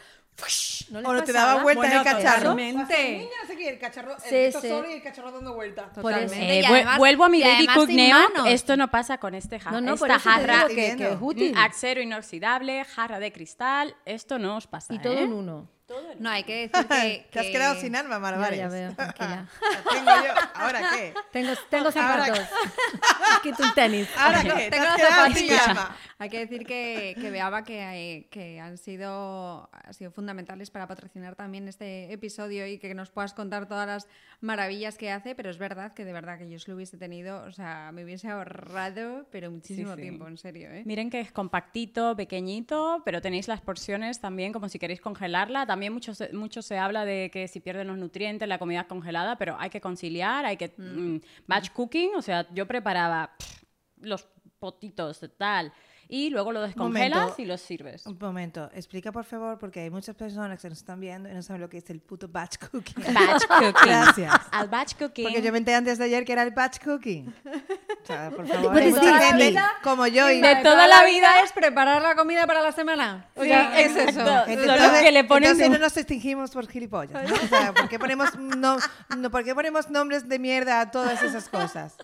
¿No 0.91 1.01
O 1.01 1.13
no 1.13 1.23
te 1.23 1.33
daba 1.33 1.63
vuelta 1.63 1.81
Bueno, 1.83 1.99
el 2.01 2.05
cacharro. 2.05 2.41
totalmente. 2.51 3.29
El 3.69 3.79
cacharro, 3.79 4.17
Sí, 4.19 4.35
esto 4.35 4.61
sí. 4.63 4.69
solo 4.69 4.91
y 4.91 4.95
el 4.95 5.03
cacharro 5.03 5.31
dando 5.31 5.55
vuelta. 5.55 5.91
Por 5.93 6.11
eso. 6.13 6.23
Totalmente. 6.23 6.61
Eh, 6.61 6.67
además- 6.67 6.99
vuelvo 6.99 7.25
a 7.25 7.29
mi 7.29 7.39
y 7.39 7.43
Baby 7.43 7.55
además 7.59 7.77
Cook 7.77 7.87
sin 7.89 7.97
Neo. 7.97 8.17
manos. 8.17 8.49
Esto 8.49 8.77
no 8.79 8.91
pasa 8.91 9.19
con 9.19 9.35
este 9.35 9.61
jarra. 9.61 9.81
No, 9.81 9.87
no, 9.87 9.95
Esta 9.95 10.19
jarra 10.19 10.67
que, 10.69 10.97
que 10.97 11.13
es 11.13 11.21
Mm, 11.21 11.25
útil. 11.25 11.55
acero 11.57 12.01
inoxidable, 12.01 12.83
jarra 12.85 13.21
de 13.21 13.31
cristal. 13.31 13.95
Esto 14.07 14.39
no 14.39 14.57
os 14.57 14.67
pasa. 14.67 14.95
Y 14.95 14.99
todo 15.01 15.13
¿eh? 15.19 15.23
en 15.23 15.33
uno. 15.43 15.82
No, 16.19 16.31
hay 16.31 16.45
que 16.45 16.69
decir 16.69 16.87
que... 16.89 17.27
Te 17.31 17.41
has 17.41 17.47
que- 17.47 17.53
quedado 17.53 17.75
sin 17.81 17.97
alma, 17.97 18.17
Ya, 18.17 18.21
Malabares. 18.21 18.59
ya 18.59 18.69
veo, 18.69 18.93
tranquila. 18.95 19.49
La 19.85 19.91
tengo 19.93 20.11
yo. 20.27 20.33
¿Ahora 20.55 20.81
qué? 20.95 21.15
Tengo, 21.33 21.53
tengo 21.71 21.91
zapatos. 21.93 22.39
Quito 23.43 23.63
un 23.63 23.75
tenis. 23.75 24.09
¿Ahora 24.17 24.43
qué? 24.43 24.49
Te 24.51 24.71
Tengo 24.71 24.85
has 24.85 24.99
las 25.01 25.09
quedado 25.09 25.35
sin 25.35 25.53
alma. 25.53 25.97
Hay 26.19 26.29
que 26.31 26.39
decir 26.39 26.65
que, 26.65 27.17
que 27.21 27.31
Beaba 27.31 27.65
que, 27.65 28.29
que 28.31 28.61
han 28.61 28.79
sido, 28.79 29.69
han 29.73 29.95
sido 29.95 30.11
fundamentales 30.13 30.71
para 30.71 30.87
patrocinar 30.87 31.35
también 31.35 31.67
este 31.67 32.13
episodio 32.13 32.67
y 32.67 32.79
que 32.79 32.95
nos 32.95 33.11
puedas 33.11 33.35
contar 33.35 33.67
todas 33.67 33.87
las 33.87 34.07
maravillas 34.41 34.99
que 34.99 35.11
hace, 35.11 35.35
pero 35.35 35.51
es 35.51 35.59
verdad 35.59 35.95
que 35.95 36.05
de 36.05 36.13
verdad 36.13 36.39
que 36.39 36.49
yo 36.49 36.59
si 36.59 36.71
lo 36.71 36.77
hubiese 36.77 36.97
tenido, 36.97 37.43
o 37.43 37.51
sea, 37.53 37.91
me 37.93 38.05
hubiese 38.05 38.29
ahorrado, 38.29 39.27
pero 39.33 39.51
muchísimo 39.51 39.95
sí. 39.97 40.03
tiempo, 40.03 40.29
en 40.29 40.39
serio, 40.39 40.69
¿eh? 40.71 40.83
Miren 40.85 41.11
que 41.11 41.21
es 41.21 41.33
compactito, 41.33 42.15
pequeñito, 42.17 43.03
pero 43.05 43.21
tenéis 43.21 43.49
las 43.49 43.61
porciones 43.61 44.21
también, 44.21 44.53
como 44.53 44.69
si 44.69 44.79
queréis 44.79 45.01
congelarla. 45.01 45.67
También 45.67 45.82
mucho 45.91 46.15
se, 46.15 46.33
mucho 46.33 46.63
se 46.63 46.79
habla 46.79 47.05
de 47.05 47.31
que 47.33 47.49
si 47.49 47.61
pierden 47.61 47.89
los 47.89 47.99
nutrientes, 47.99 48.49
la 48.49 48.59
comida 48.59 48.81
es 48.81 48.87
congelada, 48.87 49.37
pero 49.37 49.57
hay 49.59 49.71
que 49.71 49.81
conciliar, 49.81 50.45
hay 50.45 50.57
que... 50.57 50.73
mm, 50.77 51.17
batch 51.47 51.71
cooking, 51.71 52.15
o 52.17 52.23
sea, 52.23 52.47
yo 52.53 52.67
preparaba 52.67 53.31
pff, 53.39 53.63
los 54.01 54.29
potitos 54.59 55.21
de 55.21 55.29
tal 55.29 55.73
y 56.09 56.29
luego 56.29 56.53
lo 56.53 56.61
descongelas 56.61 57.19
momento. 57.19 57.41
y 57.43 57.47
los 57.47 57.61
sirves. 57.63 58.05
Un 58.05 58.19
momento, 58.21 58.71
explica 58.75 59.11
por 59.13 59.25
favor, 59.25 59.59
porque 59.59 59.81
hay 59.81 59.89
muchas 59.89 60.15
personas 60.15 60.61
que 60.61 60.69
nos 60.69 60.77
están 60.77 61.01
viendo 61.01 61.27
y 61.31 61.33
no 61.33 61.43
saben 61.43 61.63
lo 61.63 61.71
que 61.71 61.79
es 61.79 61.89
el 61.89 62.01
puto 62.01 62.29
batch 62.29 62.59
cooking. 62.59 63.03
Batch 63.15 63.47
cooking. 63.49 63.73
Gracias. 63.87 64.35
Al 64.51 64.69
batch 64.69 64.95
cooking. 64.97 65.25
Porque 65.25 65.41
yo 65.41 65.51
me 65.51 65.57
enteré 65.57 65.79
antes 65.79 65.97
de 65.97 66.05
ayer 66.05 66.27
que 66.27 66.33
era 66.33 66.43
el 66.43 66.51
batch 66.51 66.85
cooking. 66.85 67.33
O 68.03 68.07
sea, 68.07 68.31
por 68.31 68.47
favor, 68.49 68.73
What 68.73 68.79
hay 68.79 68.91
mucha 68.91 69.19
this? 69.19 69.27
gente 69.29 69.51
Vida 69.51 69.71
como 69.85 70.07
yo 70.09 70.29
y 70.29 70.41
de 70.41 70.57
toda 70.57 70.89
la 70.89 71.05
vida 71.05 71.41
es 71.45 71.53
preparar 71.53 72.03
la 72.03 72.17
comida 72.17 72.47
para 72.49 72.61
la 72.61 72.73
semana. 72.73 73.27
O 73.37 73.43
Sí, 73.43 73.49
sea, 73.49 73.81
es 73.81 73.95
eso. 73.97 74.21
Entonces, 74.49 75.03
que 75.03 75.13
le 75.13 75.23
ponen 75.25 75.51
entonces 75.51 75.71
no 75.71 75.79
nos 75.79 75.97
extinguimos 75.97 76.51
por 76.51 76.67
gilipollas. 76.69 77.29
¿no? 77.29 77.35
O 77.37 77.47
sea, 77.49 77.73
¿por 77.73 77.89
qué 77.89 77.99
ponemos, 78.01 78.37
no, 78.39 78.77
no, 79.17 79.31
¿por 79.31 79.45
qué 79.45 79.55
ponemos 79.55 79.89
nombres 79.89 80.29
de 80.29 80.39
mierda 80.41 80.81
a 80.81 80.91
todas 80.91 81.23
esas 81.23 81.49
cosas? 81.49 81.95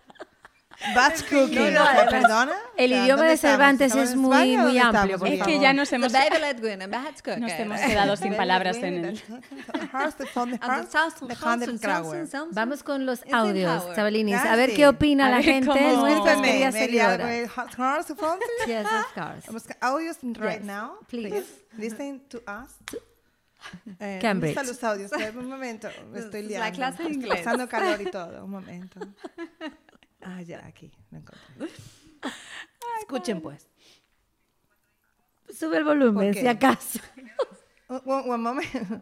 Batch 0.95 1.23
cooking. 1.29 1.75
no, 1.75 1.83
además, 1.83 2.07
¿Perdona? 2.09 2.53
el 2.77 2.93
idioma 2.93 3.17
¿dónde 3.17 3.31
de? 3.31 3.37
Cervantes 3.37 3.87
¿Estamos 3.89 4.11
es 4.11 4.17
muy- 4.17 4.57
muy 4.57 4.79
amplio, 4.79 5.19
por 5.19 5.27
Es 5.29 5.43
que 5.43 5.59
ya 5.59 5.73
nos 5.73 5.93
hemos, 5.93 6.13
nos 6.13 6.23
hemos 7.51 7.81
quedado 7.81 8.17
sin 8.17 8.37
palabras 8.37 8.77
en 8.77 9.05
el... 9.05 9.23
Vamos 12.53 12.83
con 12.83 13.07
los 13.07 13.21
audios, 13.33 13.83
power. 13.83 13.97
chavalines. 13.97 14.41
A 14.45 14.57
ver 14.57 14.75
qué 14.75 14.87
opina 14.87 15.31
la 15.31 15.43
gente, 15.43 15.71
Yes, 18.67 18.87
of 18.87 19.15
course. 19.15 19.43
Vamos 19.47 19.65
a 19.81 19.87
audios 19.89 20.17
right 20.23 20.63
now. 20.63 20.99
please. 21.09 21.47
Listen 21.77 22.21
to 22.29 22.39
us. 22.39 22.71
Eh, 24.01 24.19
Cambridge. 24.23 24.55
¿dónde 24.55 24.73
están 24.73 24.99
los 24.99 25.13
audios? 25.13 25.35
Un 25.37 25.49
momento, 25.49 25.89
me 26.13 26.21
estoy 26.21 26.41
Es 26.43 26.47
liando. 26.47 26.67
la 26.67 26.73
clase 26.73 27.03
de 27.03 27.09
Estoy 27.11 27.23
inglés. 27.25 27.41
pasando 27.45 27.69
calor 27.69 28.01
y 28.01 28.11
todo. 28.11 28.45
Un 28.45 28.51
momento. 28.51 29.01
Ah, 30.23 30.43
ya, 30.43 30.65
aquí. 30.67 30.93
Lo 31.11 31.19
encontré. 31.19 31.69
Escuchen, 33.01 33.41
pues. 33.41 33.69
Sube 35.51 35.79
el 35.79 35.85
volumen, 35.85 36.35
si 36.35 36.47
acaso. 36.47 37.01
Un, 37.89 38.03
un- 38.05 38.31
un 38.31 38.43
momento. 38.43 39.01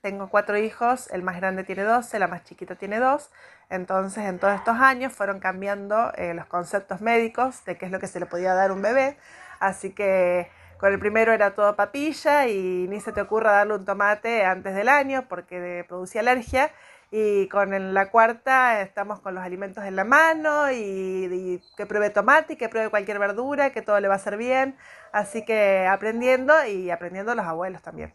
Tengo 0.00 0.30
cuatro 0.30 0.56
hijos, 0.56 1.08
el 1.12 1.22
más 1.22 1.36
grande 1.36 1.62
tiene 1.62 1.82
12, 1.82 2.18
la 2.18 2.26
más 2.26 2.42
chiquita 2.44 2.74
tiene 2.76 2.98
dos. 2.98 3.30
Entonces, 3.68 4.24
en 4.24 4.38
todos 4.38 4.54
estos 4.54 4.76
años 4.78 5.12
fueron 5.12 5.40
cambiando 5.40 6.10
eh, 6.16 6.32
los 6.32 6.46
conceptos 6.46 7.00
médicos 7.02 7.64
de 7.66 7.76
qué 7.76 7.84
es 7.86 7.92
lo 7.92 8.00
que 8.00 8.06
se 8.06 8.18
le 8.18 8.24
podía 8.26 8.54
dar 8.54 8.70
a 8.70 8.72
un 8.72 8.80
bebé. 8.82 9.18
Así 9.60 9.90
que 9.92 10.50
con 10.78 10.92
el 10.92 10.98
primero 10.98 11.32
era 11.32 11.54
todo 11.54 11.76
papilla 11.76 12.46
y 12.48 12.86
ni 12.88 13.00
se 13.00 13.12
te 13.12 13.20
ocurra 13.20 13.52
darle 13.52 13.74
un 13.74 13.84
tomate 13.84 14.44
antes 14.44 14.74
del 14.74 14.88
año 14.88 15.26
porque 15.28 15.84
producía 15.86 16.22
alergia. 16.22 16.70
Y 17.10 17.48
con 17.48 17.94
la 17.94 18.10
cuarta 18.10 18.82
estamos 18.82 19.20
con 19.20 19.34
los 19.34 19.44
alimentos 19.44 19.84
en 19.84 19.94
la 19.96 20.04
mano 20.04 20.70
y, 20.72 20.76
y 20.76 21.62
que 21.76 21.86
pruebe 21.86 22.10
tomate 22.10 22.54
y 22.54 22.56
que 22.56 22.68
pruebe 22.68 22.90
cualquier 22.90 23.18
verdura, 23.18 23.70
que 23.70 23.80
todo 23.82 24.00
le 24.00 24.08
va 24.08 24.14
a 24.14 24.16
hacer 24.16 24.36
bien. 24.36 24.76
Así 25.12 25.44
que 25.44 25.86
aprendiendo 25.86 26.52
y 26.66 26.90
aprendiendo 26.90 27.34
los 27.34 27.46
abuelos 27.46 27.80
también. 27.82 28.14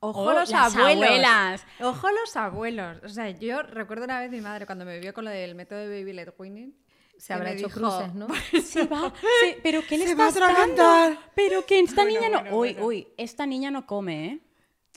Ojo 0.00 0.22
Oh, 0.22 0.32
los 0.32 0.50
las 0.50 0.74
abuelos. 0.76 1.04
abuelas. 1.04 1.66
Ojo 1.80 2.10
los 2.10 2.36
abuelos. 2.36 2.98
O 3.04 3.08
sea, 3.08 3.30
yo 3.30 3.62
recuerdo 3.62 4.04
una 4.04 4.20
vez 4.20 4.30
mi 4.30 4.40
madre 4.40 4.66
cuando 4.66 4.84
me 4.84 4.98
vio 4.98 5.12
con 5.14 5.24
lo 5.24 5.30
del 5.30 5.54
método 5.54 5.78
de 5.80 5.88
baby 6.00 6.12
led 6.12 6.32
weaning. 6.38 6.74
Se 7.18 7.32
habrá 7.32 7.52
hecho 7.52 7.68
dijo- 7.68 7.80
cruces, 7.80 8.14
¿no? 8.14 8.26
Se 8.62 8.84
va, 8.86 9.12
se- 9.40 9.58
pero 9.62 9.80
¿qué 9.88 9.96
le 9.96 10.06
Se 10.08 10.14
va 10.14 10.26
a 10.26 10.28
estás 10.28 10.54
dando? 10.54 11.18
Pero 11.34 11.64
que 11.64 11.80
esta 11.80 12.02
Bueno, 12.02 12.20
niña 12.20 12.28
no... 12.30 12.40
bueno, 12.42 12.56
uy, 12.58 12.72
bueno. 12.74 12.86
uy, 12.86 13.08
esta 13.16 13.46
niña 13.46 13.70
no 13.70 13.86
come, 13.86 14.26
¿eh? 14.26 14.40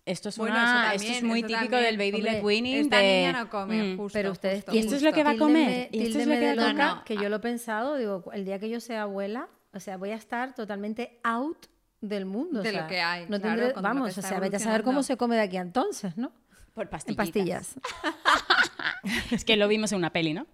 Esto 0.05 0.29
es, 0.29 0.38
Bueno, 0.38 0.55
una- 0.55 0.63
eso 0.63 0.75
esto 0.77 0.91
también, 0.97 1.13
es 1.15 1.23
muy 1.23 1.41
típico 1.43 1.59
también. 1.71 1.83
del 1.83 1.97
baby 1.97 2.15
Hombre, 2.17 2.31
led 2.33 2.43
weaning. 2.43 2.75
esta 2.77 2.97
de- 2.97 3.17
niña 3.27 3.31
no 3.43 3.49
come, 3.49 3.83
Mm. 3.83 3.97
justo, 3.97 4.17
Pero 4.17 4.31
ustedes 4.31 4.55
justo. 4.63 4.75
¿Y 4.75 4.79
esto 4.79 4.95
es 4.95 5.03
lo 5.03 5.13
que 5.13 5.23
va 5.23 5.31
a 5.31 5.38
comer? 5.38 5.89
¿Y 5.91 6.03
esto 6.07 6.19
es 6.19 6.27
lo 6.27 6.33
que 6.33 6.55
va 6.55 6.91
a 6.93 7.03
que 7.05 7.15
yo 7.15 7.29
lo 7.29 7.35
he 7.35 7.39
pensado, 7.39 7.95
digo, 7.97 8.23
el 8.33 8.45
día 8.45 8.59
que 8.59 8.69
yo 8.69 8.79
sea 8.79 9.03
abuela, 9.03 9.49
o 9.73 9.79
sea, 9.79 9.97
voy 9.97 10.09
a 10.12 10.15
estar 10.15 10.55
totalmente 10.55 11.19
out 11.23 11.67
del 12.01 12.25
mundo. 12.25 12.62
o 12.62 12.63
De 12.63 12.71
lo 12.71 12.88
que 12.88 13.01
hay, 13.01 13.25
No 13.29 13.39
claro, 13.41 13.62
tendré- 13.67 13.81
vamos, 13.81 14.17
o 14.17 14.21
sea, 14.21 14.39
vete 14.39 14.55
a 14.55 14.59
saber 14.59 14.83
cómo 14.83 15.03
se 15.03 15.17
come 15.17 15.35
de 15.35 15.41
aquí 15.43 15.57
a 15.57 15.62
entonces, 15.62 16.17
¿no? 16.17 16.31
Por 16.73 16.89
pastillas. 16.89 17.75
Es 19.31 19.45
que 19.45 19.55
lo 19.57 19.67
vimos 19.67 19.91
en 19.91 19.97
una 19.99 20.12
peli, 20.12 20.33
¿no? 20.33 20.47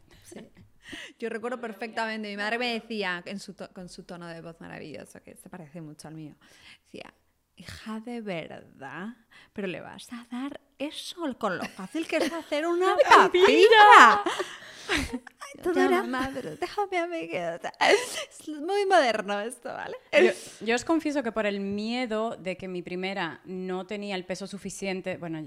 Yo 1.19 1.29
recuerdo 1.29 1.59
perfectamente, 1.59 2.29
mi 2.29 2.37
madre 2.37 2.59
me 2.59 2.73
decía, 2.73 3.21
en 3.25 3.39
su 3.39 3.53
to- 3.53 3.69
con 3.73 3.89
su 3.89 4.03
tono 4.03 4.27
de 4.27 4.41
voz 4.41 4.59
maravilloso, 4.61 5.21
que 5.23 5.35
se 5.35 5.49
parece 5.49 5.81
mucho 5.81 6.07
al 6.07 6.13
mío, 6.13 6.35
decía, 6.85 7.11
hija 7.55 7.99
de 7.99 8.21
verdad, 8.21 9.15
pero 9.53 9.67
le 9.67 9.81
vas 9.81 10.11
a 10.11 10.25
dar 10.29 10.59
eso 10.77 11.37
con 11.37 11.57
lo 11.57 11.65
fácil 11.65 12.07
que 12.07 12.17
es 12.17 12.31
hacer 12.31 12.67
una 12.67 12.95
papilla. 13.09 14.23
Todo 15.63 15.79
era 15.79 16.03
madre, 16.03 16.57
déjame 16.57 16.97
a 16.97 17.07
mí 17.07 17.27
que... 17.27 17.59
Es 17.79 18.49
muy 18.49 18.85
moderno 18.85 19.39
esto, 19.39 19.69
¿vale? 19.69 19.95
Yo, 20.11 20.31
yo 20.65 20.75
os 20.75 20.83
confieso 20.83 21.23
que 21.23 21.31
por 21.31 21.45
el 21.45 21.59
miedo 21.59 22.35
de 22.35 22.57
que 22.57 22.67
mi 22.67 22.81
primera 22.81 23.41
no 23.45 23.87
tenía 23.87 24.15
el 24.15 24.25
peso 24.25 24.47
suficiente, 24.47 25.17
bueno, 25.17 25.43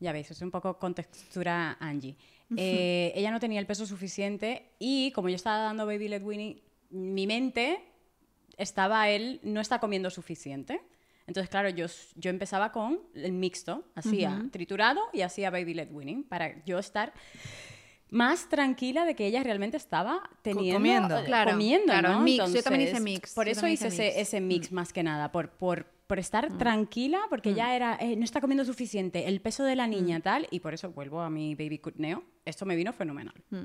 ya 0.00 0.12
veis, 0.12 0.30
es 0.30 0.40
un 0.40 0.50
poco 0.50 0.78
con 0.78 0.94
textura 0.94 1.76
Angie. 1.80 2.16
Eh, 2.56 3.12
ella 3.14 3.30
no 3.30 3.40
tenía 3.40 3.60
el 3.60 3.66
peso 3.66 3.84
suficiente 3.84 4.70
y 4.78 5.12
como 5.12 5.28
yo 5.28 5.36
estaba 5.36 5.58
dando 5.58 5.84
baby 5.84 6.08
led 6.08 6.22
weaning, 6.22 6.62
mi 6.90 7.26
mente 7.26 7.84
estaba 8.56 9.10
él 9.10 9.40
no 9.42 9.60
está 9.60 9.78
comiendo 9.78 10.08
suficiente. 10.10 10.80
Entonces, 11.28 11.48
claro, 11.48 11.68
yo, 11.68 11.86
yo 12.16 12.30
empezaba 12.30 12.72
con 12.72 12.98
el 13.14 13.32
mixto, 13.32 13.84
hacía 13.94 14.44
triturado 14.50 15.00
y 15.12 15.20
hacía 15.20 15.50
baby 15.50 15.74
led 15.74 15.92
weaning 15.92 16.24
para 16.24 16.64
yo 16.64 16.78
estar 16.78 17.12
más 18.10 18.48
tranquila 18.48 19.04
de 19.04 19.14
que 19.14 19.26
ella 19.26 19.42
realmente 19.42 19.76
estaba 19.76 20.28
teniendo 20.42 20.76
comiendo. 20.78 21.18
eh, 21.18 21.24
Claro, 21.26 21.50
comiendo, 21.52 21.84
claro, 21.92 22.12
¿no? 22.14 22.20
mix. 22.20 22.38
Yo 22.52 22.62
también 22.62 22.82
hice 22.88 22.96
Entonces, 22.96 23.02
mix, 23.02 23.34
Por 23.34 23.48
eso 23.48 23.66
hice 23.66 23.88
hice 23.88 23.88
ese, 23.88 24.02
mix. 24.04 24.16
ese 24.28 24.40
mix 24.40 24.72
más 24.72 24.92
que 24.94 25.02
nada, 25.02 25.30
por, 25.30 25.50
por, 25.50 25.84
por 26.06 26.18
estar 26.18 26.56
tranquila, 26.56 27.20
porque 27.28 27.52
ya 27.52 27.76
era, 27.76 27.98
eh, 28.00 28.16
no 28.16 28.24
está 28.24 28.40
comiendo 28.40 28.64
suficiente, 28.64 29.28
el 29.28 29.42
peso 29.42 29.62
de 29.64 29.76
la 29.76 29.86
niña 29.86 30.20
tal, 30.20 30.48
y 30.50 30.60
por 30.60 30.72
eso 30.72 30.90
vuelvo 30.90 31.20
a 31.20 31.28
mi 31.28 31.54
baby 31.54 31.78
cutneo. 31.78 32.24
Esto 32.48 32.64
me 32.66 32.76
vino 32.76 32.92
fenomenal. 32.92 33.34
Mm. 33.50 33.64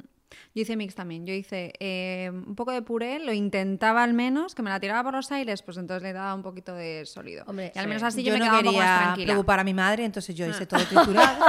Yo 0.55 0.63
hice 0.63 0.75
mix 0.75 0.95
también. 0.95 1.27
Yo 1.27 1.33
hice 1.35 1.73
eh, 1.79 2.31
un 2.33 2.55
poco 2.55 2.71
de 2.71 2.81
puré, 2.81 3.19
lo 3.19 3.33
intentaba 3.33 4.01
al 4.03 4.15
menos, 4.15 4.55
que 4.55 4.63
me 4.63 4.71
la 4.71 4.79
tiraba 4.79 5.03
por 5.03 5.13
los 5.13 5.31
aires, 5.31 5.61
pues 5.61 5.77
entonces 5.77 6.01
le 6.01 6.11
daba 6.11 6.33
un 6.33 6.41
poquito 6.41 6.73
de 6.73 7.05
sólido. 7.05 7.43
Hombre, 7.45 7.71
y 7.75 7.77
al 7.77 7.87
menos 7.87 8.01
sí. 8.01 8.07
así 8.07 8.23
yo, 8.23 8.29
yo 8.29 8.33
me 8.33 8.39
no 8.39 8.45
quedaba 8.45 8.57
un 8.59 8.65
poco 8.65 8.77
más 8.77 8.85
quería 8.87 9.03
tranquila. 9.03 9.25
preocupar 9.27 9.59
a 9.59 9.63
mi 9.63 9.73
madre, 9.75 10.05
entonces 10.05 10.35
yo 10.35 10.47
hice 10.47 10.65
todo 10.65 10.83
triturado. 10.85 11.45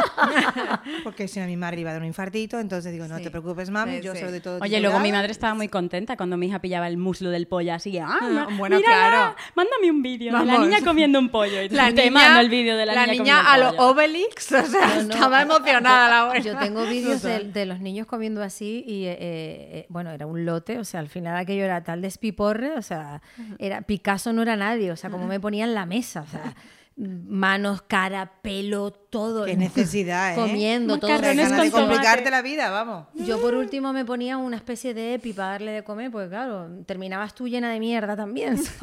porque 1.03 1.29
si 1.29 1.40
no, 1.40 1.47
mi 1.47 1.57
madre 1.57 1.81
iba 1.81 1.90
a 1.90 1.92
dar 1.94 2.03
un 2.03 2.09
infartito. 2.09 2.59
Entonces 2.61 2.92
digo, 2.92 3.07
no 3.09 3.16
Sí. 3.16 3.23
te 3.25 3.31
preocupes, 3.31 3.70
mami, 3.70 3.97
Sí, 3.97 4.03
yo 4.03 4.14
sí. 4.14 4.20
soy 4.20 4.33
de 4.33 4.40
todo 4.40 4.59
Oye, 4.61 4.81
luego 4.81 5.01
mi 5.01 5.12
madre 5.12 5.33
estaba 5.33 5.55
muy 5.55 5.68
contenta 5.68 6.16
cuando 6.18 6.37
mi 6.37 6.47
hija 6.49 6.59
pillaba 6.61 6.87
el 6.88 6.99
muslo 6.99 7.31
del 7.31 7.47
pollo 7.47 7.73
así. 7.75 7.97
Ah, 7.99 8.18
Ah, 8.20 8.49
bueno, 8.59 8.77
mira, 8.77 8.88
claro. 8.88 9.35
Mándame 9.55 9.90
un 9.90 10.03
vídeo 10.03 10.37
de 10.38 10.44
la 10.44 10.59
niña 10.59 10.79
comiendo 10.85 11.18
un 11.18 11.31
pollo. 11.31 11.62
Y 11.62 11.68
La 11.70 11.87
te 11.87 12.03
niña, 12.05 12.11
mando 12.11 12.40
el 12.40 12.49
vídeo 12.51 12.77
de 12.77 12.85
la, 12.87 12.94
la 12.94 13.07
niña, 13.07 13.23
niña 13.23 13.40
a 13.40 13.44
comiendo 13.44 13.70
lo 13.73 13.77
pollo. 13.79 13.90
Obelix, 13.92 14.53
o 14.53 14.66
sea, 14.66 14.87
No, 14.88 14.94
no. 15.05 15.14
estaba 15.14 15.42
emocionada 15.42 16.09
la 16.11 16.20
abuela. 16.20 16.40
Yo 16.44 16.59
tengo 16.59 16.85
vídeos 16.87 17.24
de, 17.25 17.45
de 17.53 17.67
los 17.67 17.81
niños 17.81 18.07
comiendo 18.07 18.43
así 18.43 18.85
y, 18.87 19.05
eh, 19.07 19.17
eh, 19.21 19.87
bueno, 19.89 20.11
era 20.11 20.27
un 20.27 20.45
lote, 20.45 20.79
o 20.79 20.85
sea, 20.85 21.01
al 21.01 21.09
final 21.09 21.37
aquello 21.37 21.65
era 21.65 21.83
tal 21.85 22.01
despiporre, 22.03 22.73
o 22.77 22.83
sea, 22.83 23.23
era 23.59 23.83
Picasso 23.83 24.33
no 24.33 24.43
era 24.43 24.57
nadie, 24.57 24.91
o 24.93 24.97
sea, 24.97 25.11
como 25.11 25.27
me 25.27 25.41
ponía 25.41 25.65
en 25.65 25.75
la 25.75 25.87
mesa, 25.87 26.23
o 26.23 26.27
sea, 26.27 26.55
manos, 26.97 27.83
cara, 27.83 28.35
pelo, 28.41 28.93
todo. 28.93 29.47
Qué 29.47 29.57
necesidad, 29.57 30.33
¿eh? 30.33 30.37
Comiendo, 30.37 30.99
todo. 30.99 31.11
Macarrones 31.11 31.37
Ganas 31.51 31.59
con 31.59 31.65
de 31.65 31.71
tomate. 31.73 31.89
complicarte 31.95 32.31
la 32.31 32.41
vida, 32.43 32.71
vamos. 32.71 33.07
Yo 33.15 33.41
por 33.41 33.55
último 33.57 33.93
me 33.93 34.05
ponía 34.05 34.37
una 34.37 34.57
especie 34.57 34.95
de 34.95 35.15
epi 35.15 35.33
para 35.33 35.49
darle 35.51 35.73
de 35.73 35.83
comer, 35.83 36.13
porque 36.13 36.29
claro, 36.29 36.69
terminabas 36.87 37.35
tú 37.35 37.49
llena 37.49 37.71
de 37.73 37.81
mierda 37.81 38.15
también. 38.17 38.61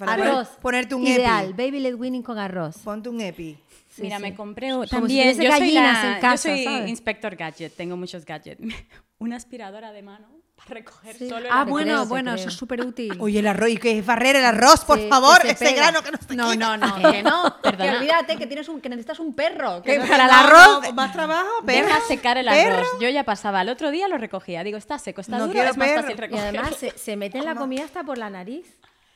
arroz. 0.00 0.48
poner- 0.48 0.60
Ponerte 0.60 0.94
un 0.94 1.06
Ideal, 1.06 1.50
epi. 1.50 1.52
baby 1.64 1.80
led 1.80 1.94
winning 1.94 2.22
con 2.22 2.38
arroz. 2.38 2.78
Ponte 2.84 3.08
un 3.08 3.20
epi. 3.20 3.58
Sí, 3.98 4.02
Mira, 4.04 4.16
sí. 4.16 4.22
me 4.22 4.34
compré 4.34 4.70
Como 4.70 4.86
también. 4.86 5.28
yo 5.36 5.36
soy, 5.36 5.46
gallinas 5.46 6.04
la- 6.04 6.14
en 6.14 6.20
casa, 6.20 6.48
yo 6.50 6.54
soy 6.56 6.64
¿sabes? 6.64 6.88
inspector 6.88 7.36
gadget, 7.36 7.74
tengo 7.76 7.96
muchos 7.96 8.24
gadgets. 8.24 8.60
Una 9.18 9.36
aspiradora 9.36 9.92
de 9.92 10.02
mano 10.02 10.28
para 10.56 10.74
recoger 10.74 11.16
Sí. 11.16 11.28
solo 11.28 11.46
el 11.46 11.52
Ah, 11.52 11.64
bueno, 11.64 11.92
creo, 11.94 12.06
bueno, 12.06 12.34
eso 12.34 12.48
es 12.48 12.54
súper 12.54 12.80
útil. 12.84 13.16
Oye, 13.20 13.38
el 13.40 13.46
arroz, 13.46 13.70
y 13.70 13.76
que 13.76 13.98
es 13.98 14.06
barrer 14.06 14.36
el 14.36 14.44
arroz, 14.44 14.84
por 14.84 14.96
Sí, 14.98 15.04
que 15.04 15.08
favor, 15.08 15.40
se 15.42 15.50
ese 15.52 15.64
pega. 15.66 15.76
grano 15.82 16.02
que 16.02 16.10
no 16.12 16.18
se 16.18 16.34
No, 16.36 16.54
no, 16.54 16.76
no, 16.76 16.94
que 17.12 17.22
no. 17.22 17.56
Que 17.62 17.70
Perdona. 17.70 17.98
olvídate 17.98 18.36
que 18.36 18.46
tienes 18.46 18.68
un, 18.68 18.80
que 18.80 18.88
necesitas 18.88 19.18
un 19.20 19.34
perro. 19.34 19.82
Que 19.82 19.92
Que 19.92 19.98
no- 19.98 20.06
para 20.06 20.24
el 20.26 20.30
arroz, 20.30 20.82
no, 20.82 20.92
más 20.92 21.12
trabajo, 21.12 21.48
perro. 21.66 21.86
Deja 21.88 22.00
secar 22.06 22.38
el 22.38 22.46
perro. 22.46 22.76
arroz. 22.78 22.88
Yo 23.00 23.08
ya 23.08 23.24
pasaba, 23.24 23.62
el 23.62 23.68
otro 23.68 23.90
día 23.90 24.06
lo 24.08 24.18
recogía. 24.18 24.62
Digo, 24.64 24.78
está 24.78 24.98
seco, 24.98 25.20
está 25.20 25.38
No 25.38 25.46
duro, 25.48 25.62
es 25.62 25.76
más 25.76 25.90
fácil 25.92 26.16
Y 26.30 26.36
además 26.38 26.76
se, 26.76 26.90
se 26.96 27.16
mete 27.16 27.38
en 27.38 27.44
la 27.44 27.54
comida 27.56 27.84
hasta 27.84 28.04
por 28.04 28.18
la 28.18 28.30
nariz. 28.30 28.66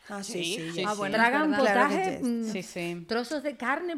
Ah, 0.09 0.23
sí, 0.23 0.33
Sí, 0.33 0.55
sí, 0.57 0.71
sí, 0.75 0.85
Ah, 0.87 0.95
bueno, 0.95 1.15
Tragan. 1.15 1.53
Claro 1.55 1.89
potaje, 1.89 2.21
sí. 2.63 2.95
mm, 2.97 3.07
trozos 3.07 3.43
de 3.43 3.57
carne, 3.57 3.95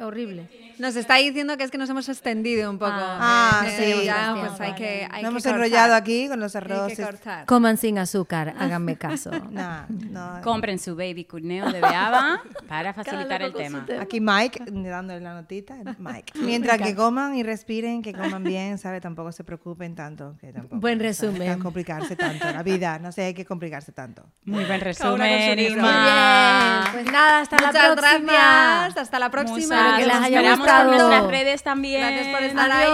horrible. 0.00 0.48
Nos 0.78 0.96
está 0.96 1.16
diciendo 1.16 1.56
que 1.56 1.64
es 1.64 1.70
que 1.70 1.78
nos 1.78 1.88
hemos 1.90 2.08
extendido 2.08 2.70
un 2.70 2.78
poco. 2.78 2.92
Ah, 2.94 3.64
Eh, 3.66 3.94
sí. 4.00 4.04
Ya, 4.04 4.34
Hostia, 4.34 4.48
pues 4.48 4.60
hay 4.60 4.74
que. 4.74 5.08
Hay 5.10 5.10
Nos 5.10 5.10
que 5.10 5.26
hemos 5.28 5.42
cortar. 5.42 5.54
enrollado 5.54 5.94
aquí 5.94 6.28
con 6.28 6.40
los 6.40 6.54
arroces. 6.54 7.08
Coman 7.46 7.76
sin 7.78 7.98
azúcar, 7.98 8.54
háganme 8.58 8.96
caso. 8.96 9.30
No, 9.50 9.86
no. 9.88 10.40
Compren 10.42 10.78
su 10.78 10.94
baby 10.94 11.24
cuneo 11.24 11.72
de 11.72 11.80
Beaba 11.80 12.42
para 12.68 12.92
facilitar 12.92 13.42
el 13.42 13.52
tema. 13.54 13.84
tema. 13.86 14.02
Aquí 14.02 14.20
Mike, 14.20 14.64
dándole 14.70 15.20
la 15.20 15.34
notita. 15.34 15.74
Mike. 15.98 16.32
Mientras 16.38 16.80
que 16.80 16.94
coman 16.94 17.34
y 17.34 17.42
respiren, 17.42 18.02
que 18.02 18.12
coman 18.12 18.44
bien, 18.44 18.78
¿sabe? 18.78 19.00
Tampoco 19.00 19.32
se 19.32 19.42
preocupen 19.42 19.94
tanto. 19.94 20.36
Que 20.40 20.52
tampoco, 20.52 20.80
Buen 20.80 21.00
resumen. 21.00 21.48
Tan 21.48 21.60
complicarse 21.60 22.14
tanto. 22.14 22.44
La 22.52 22.62
vida, 22.62 22.98
no 22.98 23.10
sé, 23.10 23.22
hay 23.22 23.34
que 23.34 23.44
complicarse 23.46 23.90
tanto. 23.92 24.24
Muy 24.44 24.64
buen 24.64 24.80
resumen, 24.80 24.97
Irma. 25.58 26.88
Pues 26.92 27.04
nada, 27.06 27.40
hasta 27.40 27.56
Muchas 27.56 27.74
la 27.74 27.94
próxima. 27.96 28.32
gracias. 28.32 28.96
Hasta 29.02 29.18
la 29.18 29.30
próxima. 29.30 29.58
Espero 29.58 29.96
que 29.98 30.06
les 30.06 30.14
Nos 30.14 30.24
haya 30.24 30.56
gustado. 30.56 30.80
en 30.92 30.98
nuestras 30.98 31.26
redes 31.30 31.62
también. 31.62 32.00
Gracias 32.00 32.26
por 32.34 32.42
estar 32.42 32.72
ahí. 32.72 32.90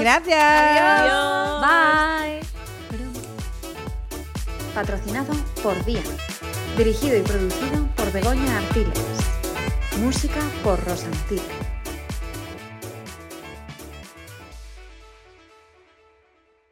Gracias. 0.00 1.00
Adiós. 1.00 1.60
Bye. 1.60 2.40
Patrocinado 4.74 5.34
por 5.62 5.84
Día. 5.84 6.02
Dirigido 6.76 7.16
y 7.16 7.22
producido 7.22 7.86
por 7.96 8.12
Begoña 8.12 8.58
Artiles. 8.58 8.98
Música 9.98 10.38
por 10.62 10.78
Rosantil. 10.84 11.42